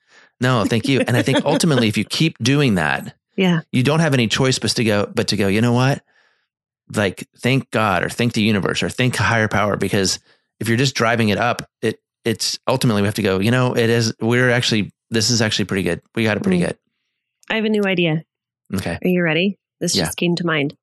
No, 0.40 0.64
thank 0.64 0.86
you. 0.88 1.00
And 1.06 1.16
I 1.16 1.22
think 1.22 1.38
ultimately, 1.44 1.88
if 1.88 1.96
you 1.98 2.04
keep 2.04 2.38
doing 2.38 2.76
that, 2.76 3.14
Yeah. 3.36 3.60
You 3.72 3.82
don't 3.82 4.00
have 4.00 4.14
any 4.14 4.28
choice 4.28 4.58
but 4.58 4.70
to 4.70 4.84
go, 4.84 5.10
but 5.14 5.28
to 5.28 5.36
go, 5.36 5.46
you 5.48 5.60
know 5.60 5.72
what? 5.74 6.02
Like 6.94 7.28
thank 7.38 7.70
God 7.70 8.04
or 8.04 8.08
thank 8.08 8.32
the 8.34 8.42
universe 8.42 8.82
or 8.82 8.88
thank 8.88 9.16
higher 9.16 9.48
power 9.48 9.76
because 9.76 10.18
if 10.60 10.68
you're 10.68 10.76
just 10.78 10.94
driving 10.94 11.30
it 11.30 11.38
up, 11.38 11.68
it 11.82 11.98
it's 12.24 12.58
ultimately 12.66 13.02
we 13.02 13.06
have 13.06 13.14
to 13.16 13.22
go, 13.22 13.38
you 13.40 13.50
know, 13.50 13.74
it 13.76 13.90
is 13.90 14.14
we're 14.20 14.50
actually 14.50 14.92
this 15.10 15.30
is 15.30 15.42
actually 15.42 15.64
pretty 15.66 15.82
good. 15.82 16.00
We 16.14 16.24
got 16.24 16.36
it 16.36 16.42
pretty 16.42 16.58
Mm. 16.60 16.66
good. 16.66 16.78
I 17.50 17.54
have 17.56 17.64
a 17.64 17.68
new 17.68 17.82
idea. 17.84 18.22
Okay. 18.74 18.98
Are 19.02 19.08
you 19.08 19.22
ready? 19.22 19.56
This 19.80 19.94
Yeah. 19.96 20.04
just 20.04 20.16
came 20.16 20.34
to 20.36 20.44
mind. 20.46 20.74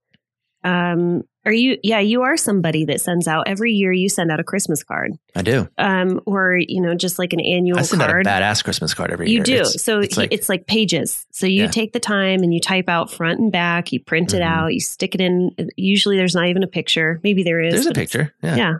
Um, 0.63 1.23
are 1.45 1.51
you, 1.51 1.77
yeah, 1.83 1.99
you 1.99 2.21
are 2.21 2.37
somebody 2.37 2.85
that 2.85 3.01
sends 3.01 3.27
out 3.27 3.47
every 3.47 3.73
year 3.73 3.91
you 3.91 4.07
send 4.09 4.31
out 4.31 4.39
a 4.39 4.43
Christmas 4.43 4.83
card. 4.83 5.11
I 5.35 5.41
do. 5.41 5.67
Um, 5.77 6.21
or, 6.25 6.57
you 6.57 6.81
know, 6.81 6.95
just 6.95 7.19
like 7.19 7.33
an 7.33 7.39
annual 7.41 7.79
I 7.79 7.81
send 7.81 8.01
card. 8.01 8.25
out 8.27 8.41
a 8.41 8.43
badass 8.43 8.63
Christmas 8.63 8.93
card 8.93 9.11
every 9.11 9.27
You 9.27 9.31
year. 9.33 9.39
You 9.39 9.43
do. 9.45 9.53
It's- 9.55 9.81
so 9.83 9.99
it's 9.99 10.15
like, 10.17 10.31
it's 10.31 10.47
like 10.47 10.67
pages. 10.67 11.25
So 11.31 11.45
you 11.45 11.63
Yeah. 11.63 11.67
take 11.71 11.91
the 11.93 11.99
time 11.99 12.43
and 12.43 12.53
you 12.53 12.59
type 12.61 12.87
out 12.87 13.11
front 13.11 13.39
and 13.39 13.51
back, 13.51 13.91
you 13.91 13.99
print 13.99 14.33
it 14.33 14.41
Mhm. 14.41 14.45
out, 14.47 14.73
you 14.73 14.79
stick 14.79 15.15
it 15.15 15.21
in. 15.21 15.51
Usually 15.75 16.15
there's 16.17 16.35
not 16.35 16.47
even 16.47 16.63
a 16.63 16.67
picture. 16.67 17.19
Maybe 17.23 17.43
there 17.43 17.59
is. 17.61 17.73
there's 17.73 17.87
a 17.87 17.91
picture. 17.91 18.33
Yeah. 18.41 18.55
Yeah. 18.55 18.73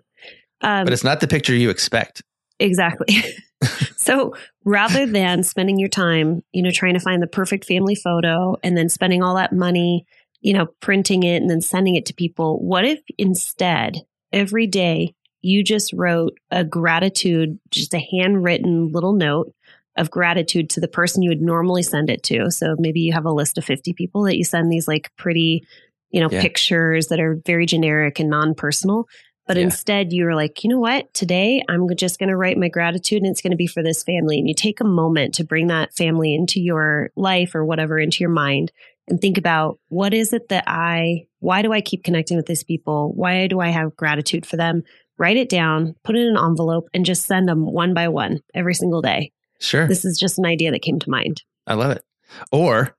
Um, 0.61 0.85
But 0.85 0.93
it's 0.93 1.03
not 1.03 1.19
the 1.19 1.27
picture 1.27 1.53
you 1.53 1.69
expect. 1.69 2.21
Exactly. 2.59 3.17
so 3.97 4.35
rather 4.63 5.05
than 5.05 5.43
spending 5.43 5.79
your 5.79 5.89
time, 5.89 6.43
you 6.53 6.61
know, 6.61 6.71
trying 6.71 6.93
to 6.93 6.99
find 6.99 7.21
the 7.21 7.27
perfect 7.27 7.65
family 7.65 7.95
photo 7.95 8.55
and 8.63 8.77
then 8.77 8.89
spending 8.89 9.21
all 9.23 9.35
that 9.35 9.51
money, 9.53 10.05
you 10.43 10.53
know, 10.53 10.67
printing 10.81 11.23
it 11.23 11.37
and 11.41 11.49
then 11.49 11.61
sending 11.61 11.95
it 11.95 12.05
to 12.05 12.13
people, 12.13 12.59
what 12.59 12.85
if 12.85 12.99
instead 13.17 13.95
every 14.31 14.67
day 14.67 15.15
you 15.41 15.63
just 15.63 15.93
wrote 15.93 16.37
a 16.51 16.65
gratitude, 16.65 17.57
just 17.71 17.93
a 17.93 18.07
handwritten 18.11 18.91
little 18.91 19.13
note 19.13 19.53
of 19.95 20.11
gratitude 20.11 20.69
to 20.69 20.81
the 20.81 20.87
person 20.87 21.23
you 21.23 21.29
would 21.29 21.41
normally 21.41 21.81
send 21.81 22.09
it 22.09 22.23
to? 22.23 22.51
So 22.51 22.75
maybe 22.77 22.99
you 22.99 23.13
have 23.13 23.25
a 23.25 23.31
list 23.31 23.57
of 23.57 23.63
50 23.63 23.93
people 23.93 24.23
that 24.23 24.37
you 24.37 24.43
send 24.43 24.69
these 24.69 24.87
like 24.87 25.09
pretty, 25.17 25.65
you 26.11 26.19
know, 26.19 26.29
Yeah. 26.29 26.41
pictures 26.41 27.07
that 27.07 27.21
are 27.21 27.41
very 27.45 27.65
generic 27.65 28.19
and 28.19 28.29
non 28.29 28.53
personal. 28.53 29.05
But 29.47 29.57
Yeah. 29.57 29.63
instead, 29.63 30.11
you 30.11 30.25
were 30.25 30.35
like, 30.35 30.63
you 30.63 30.69
know 30.69 30.79
what? 30.79 31.13
Today, 31.13 31.63
I'm 31.69 31.87
just 31.95 32.19
going 32.19 32.29
to 32.29 32.37
write 32.37 32.57
my 32.57 32.69
gratitude 32.69 33.21
and 33.23 33.31
it's 33.31 33.41
going 33.41 33.51
to 33.51 33.57
be 33.57 33.67
for 33.67 33.83
this 33.83 34.03
family. 34.03 34.39
And 34.39 34.47
you 34.47 34.53
take 34.53 34.81
a 34.81 34.85
moment 34.85 35.35
to 35.35 35.45
bring 35.45 35.67
that 35.67 35.93
family 35.93 36.35
into 36.35 36.61
your 36.61 37.11
life 37.15 37.55
or 37.55 37.63
whatever, 37.63 37.97
into 37.97 38.19
your 38.21 38.29
mind 38.29 38.73
and 39.07 39.19
think 39.19 39.37
about 39.37 39.79
what 39.89 40.13
is 40.13 40.33
it 40.33 40.49
that 40.49 40.63
I, 40.67 41.27
why 41.39 41.61
do 41.61 41.73
I 41.73 41.81
keep 41.81 42.03
connecting 42.03 42.37
with 42.37 42.45
these 42.45 42.63
people? 42.63 43.11
Why 43.15 43.47
do 43.47 43.59
I 43.59 43.69
have 43.69 43.95
gratitude 43.95 44.45
for 44.45 44.57
them? 44.57 44.83
Write 45.17 45.37
it 45.37 45.49
down, 45.49 45.95
put 46.03 46.15
it 46.15 46.21
in 46.25 46.35
an 46.37 46.43
envelope, 46.43 46.87
and 46.93 47.05
just 47.05 47.25
send 47.25 47.47
them 47.47 47.65
one 47.71 47.93
by 47.93 48.07
one 48.07 48.39
every 48.55 48.73
single 48.73 49.01
day. 49.01 49.31
Sure. 49.59 49.87
This 49.87 50.05
is 50.05 50.17
just 50.17 50.39
an 50.39 50.45
idea 50.45 50.71
that 50.71 50.81
came 50.81 50.99
to 50.99 51.09
mind. 51.09 51.43
I 51.67 51.75
love 51.75 51.91
it. 51.91 52.03
Or 52.51 52.95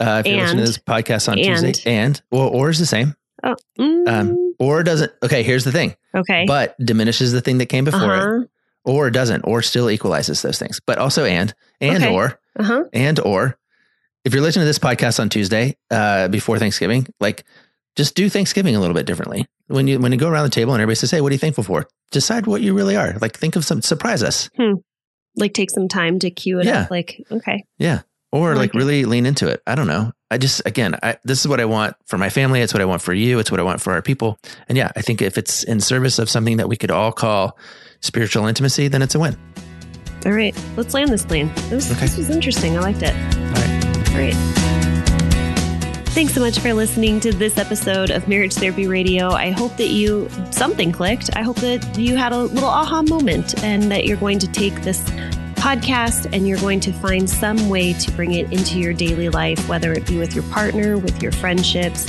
uh, 0.00 0.22
if 0.24 0.30
you're 0.30 0.40
listening 0.40 0.64
to 0.64 0.70
this 0.70 0.78
podcast 0.78 1.28
on 1.30 1.38
and- 1.38 1.58
Tuesday, 1.74 1.90
and 1.90 2.20
well, 2.30 2.48
or 2.48 2.70
is 2.70 2.78
the 2.78 2.86
same, 2.86 3.14
Oh, 3.42 3.54
mm, 3.78 4.08
um, 4.08 4.54
or 4.58 4.82
doesn't. 4.82 5.12
Okay, 5.22 5.42
here's 5.42 5.64
the 5.64 5.72
thing, 5.72 5.94
okay. 6.14 6.44
but 6.46 6.74
diminishes 6.78 7.32
the 7.32 7.40
thing 7.42 7.58
that 7.58 7.66
came 7.66 7.84
before 7.84 8.14
it, 8.14 8.18
uh-huh. 8.20 8.44
or 8.84 9.10
doesn't, 9.10 9.42
or 9.42 9.60
still 9.62 9.90
equalizes 9.90 10.40
those 10.42 10.58
things. 10.58 10.80
But 10.86 10.98
also, 10.98 11.24
and 11.24 11.52
and 11.80 12.02
Okay. 12.02 12.14
or 12.14 12.40
Uh-huh. 12.58 12.84
and 12.94 13.20
or 13.20 13.58
if 14.26 14.34
you're 14.34 14.42
listening 14.42 14.62
to 14.64 14.66
this 14.66 14.78
podcast 14.78 15.18
on 15.20 15.28
Tuesday 15.30 15.76
uh, 15.90 16.28
before 16.28 16.58
Thanksgiving, 16.58 17.06
like 17.20 17.44
just 17.96 18.14
do 18.14 18.28
Thanksgiving 18.28 18.76
a 18.76 18.80
little 18.80 18.94
bit 18.94 19.06
differently. 19.06 19.46
When 19.68 19.86
you 19.88 19.98
when 19.98 20.12
you 20.12 20.18
go 20.18 20.28
around 20.28 20.44
the 20.44 20.50
table 20.50 20.74
and 20.74 20.82
everybody 20.82 20.96
says, 20.96 21.10
"Hey, 21.12 21.20
what 21.20 21.30
are 21.30 21.34
you 21.34 21.38
thankful 21.38 21.64
for?" 21.64 21.86
Decide 22.10 22.46
what 22.46 22.60
you 22.60 22.74
really 22.74 22.96
are. 22.96 23.16
Like 23.20 23.36
think 23.36 23.56
of 23.56 23.64
some 23.64 23.80
surprise 23.82 24.22
us. 24.22 24.50
Like 25.36 25.54
take 25.54 25.70
some 25.70 25.88
time 25.88 26.18
to 26.20 26.30
cue 26.30 26.60
it 26.60 26.66
Yeah. 26.66 26.82
up. 26.82 26.90
Like, 26.90 27.22
okay. 27.30 27.64
Yeah. 27.78 28.02
Or 28.32 28.50
like, 28.50 28.58
like 28.58 28.74
it. 28.74 28.78
really 28.78 29.04
lean 29.04 29.26
into 29.26 29.48
it. 29.48 29.62
I 29.66 29.74
don't 29.74 29.86
know. 29.86 30.12
I 30.30 30.38
just, 30.38 30.62
again, 30.66 30.96
I, 31.02 31.16
this 31.24 31.40
is 31.40 31.48
what 31.48 31.60
I 31.60 31.64
want 31.66 31.94
for 32.06 32.16
my 32.18 32.28
family. 32.30 32.60
It's 32.60 32.72
what 32.74 32.80
I 32.80 32.84
want 32.86 33.00
for 33.02 33.12
you. 33.14 33.38
It's 33.38 33.50
what 33.50 33.60
I 33.60 33.62
want 33.62 33.80
for 33.80 33.92
our 33.92 34.02
people. 34.02 34.38
And 34.68 34.76
yeah, 34.78 34.90
I 34.96 35.02
think 35.02 35.20
if 35.22 35.36
it's 35.38 35.62
in 35.62 35.78
service 35.80 36.18
of 36.18 36.28
something 36.30 36.56
that 36.56 36.68
we 36.68 36.76
could 36.76 36.90
all 36.90 37.12
call 37.12 37.56
spiritual 38.00 38.46
intimacy, 38.46 38.88
then 38.88 39.02
it's 39.02 39.14
a 39.14 39.18
win. 39.20 39.36
All 40.24 40.32
right. 40.32 40.56
Let's 40.76 40.92
land 40.94 41.10
this 41.10 41.24
plane. 41.24 41.50
This, 41.68 41.90
Okay. 41.92 42.00
this 42.00 42.16
was 42.16 42.30
interesting. 42.30 42.76
I 42.76 42.80
liked 42.80 43.02
it. 43.02 43.14
All 43.14 43.52
right. 43.52 43.85
Thanks 46.16 46.32
so 46.32 46.40
much 46.40 46.58
for 46.60 46.72
listening 46.72 47.20
to 47.20 47.30
this 47.30 47.58
episode 47.58 48.10
of 48.10 48.26
Marriage 48.26 48.54
Therapy 48.54 48.86
Radio. 48.86 49.28
I 49.32 49.50
hope 49.50 49.76
that 49.76 49.88
you 49.88 50.30
something 50.50 50.90
clicked. 50.90 51.28
I 51.36 51.42
hope 51.42 51.56
that 51.56 51.98
you 51.98 52.16
had 52.16 52.32
a 52.32 52.38
little 52.38 52.70
aha 52.70 53.02
moment 53.02 53.62
and 53.62 53.90
that 53.92 54.06
you're 54.06 54.16
going 54.16 54.38
to 54.38 54.46
take 54.46 54.80
this 54.82 55.02
podcast 55.56 56.32
and 56.32 56.48
you're 56.48 56.58
going 56.60 56.80
to 56.80 56.92
find 56.94 57.28
some 57.28 57.68
way 57.68 57.92
to 57.92 58.10
bring 58.12 58.32
it 58.32 58.50
into 58.50 58.78
your 58.78 58.94
daily 58.94 59.28
life, 59.28 59.68
whether 59.68 59.92
it 59.92 60.06
be 60.06 60.16
with 60.16 60.34
your 60.34 60.44
partner, 60.44 60.96
with 60.96 61.22
your 61.22 61.32
friendships, 61.32 62.06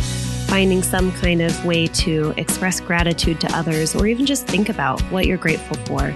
finding 0.47 0.81
some 0.81 1.11
kind 1.11 1.41
of 1.41 1.65
way 1.65 1.87
to 1.87 2.33
express 2.37 2.79
gratitude 2.79 3.41
to 3.41 3.57
others, 3.57 3.93
or 3.93 4.07
even 4.07 4.25
just 4.25 4.47
think 4.47 4.69
about 4.69 5.01
what 5.11 5.25
you're 5.25 5.35
grateful 5.35 5.75
for. 5.85 6.11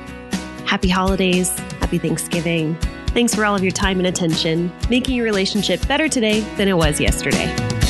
Happy 0.65 0.87
holidays, 0.87 1.49
happy 1.81 1.97
Thanksgiving. 1.97 2.77
Thanks 3.13 3.35
for 3.35 3.43
all 3.43 3.55
of 3.55 3.61
your 3.61 3.73
time 3.73 3.97
and 3.97 4.07
attention, 4.07 4.71
making 4.89 5.15
your 5.15 5.25
relationship 5.25 5.85
better 5.85 6.07
today 6.07 6.39
than 6.55 6.69
it 6.69 6.77
was 6.77 6.99
yesterday. 6.99 7.80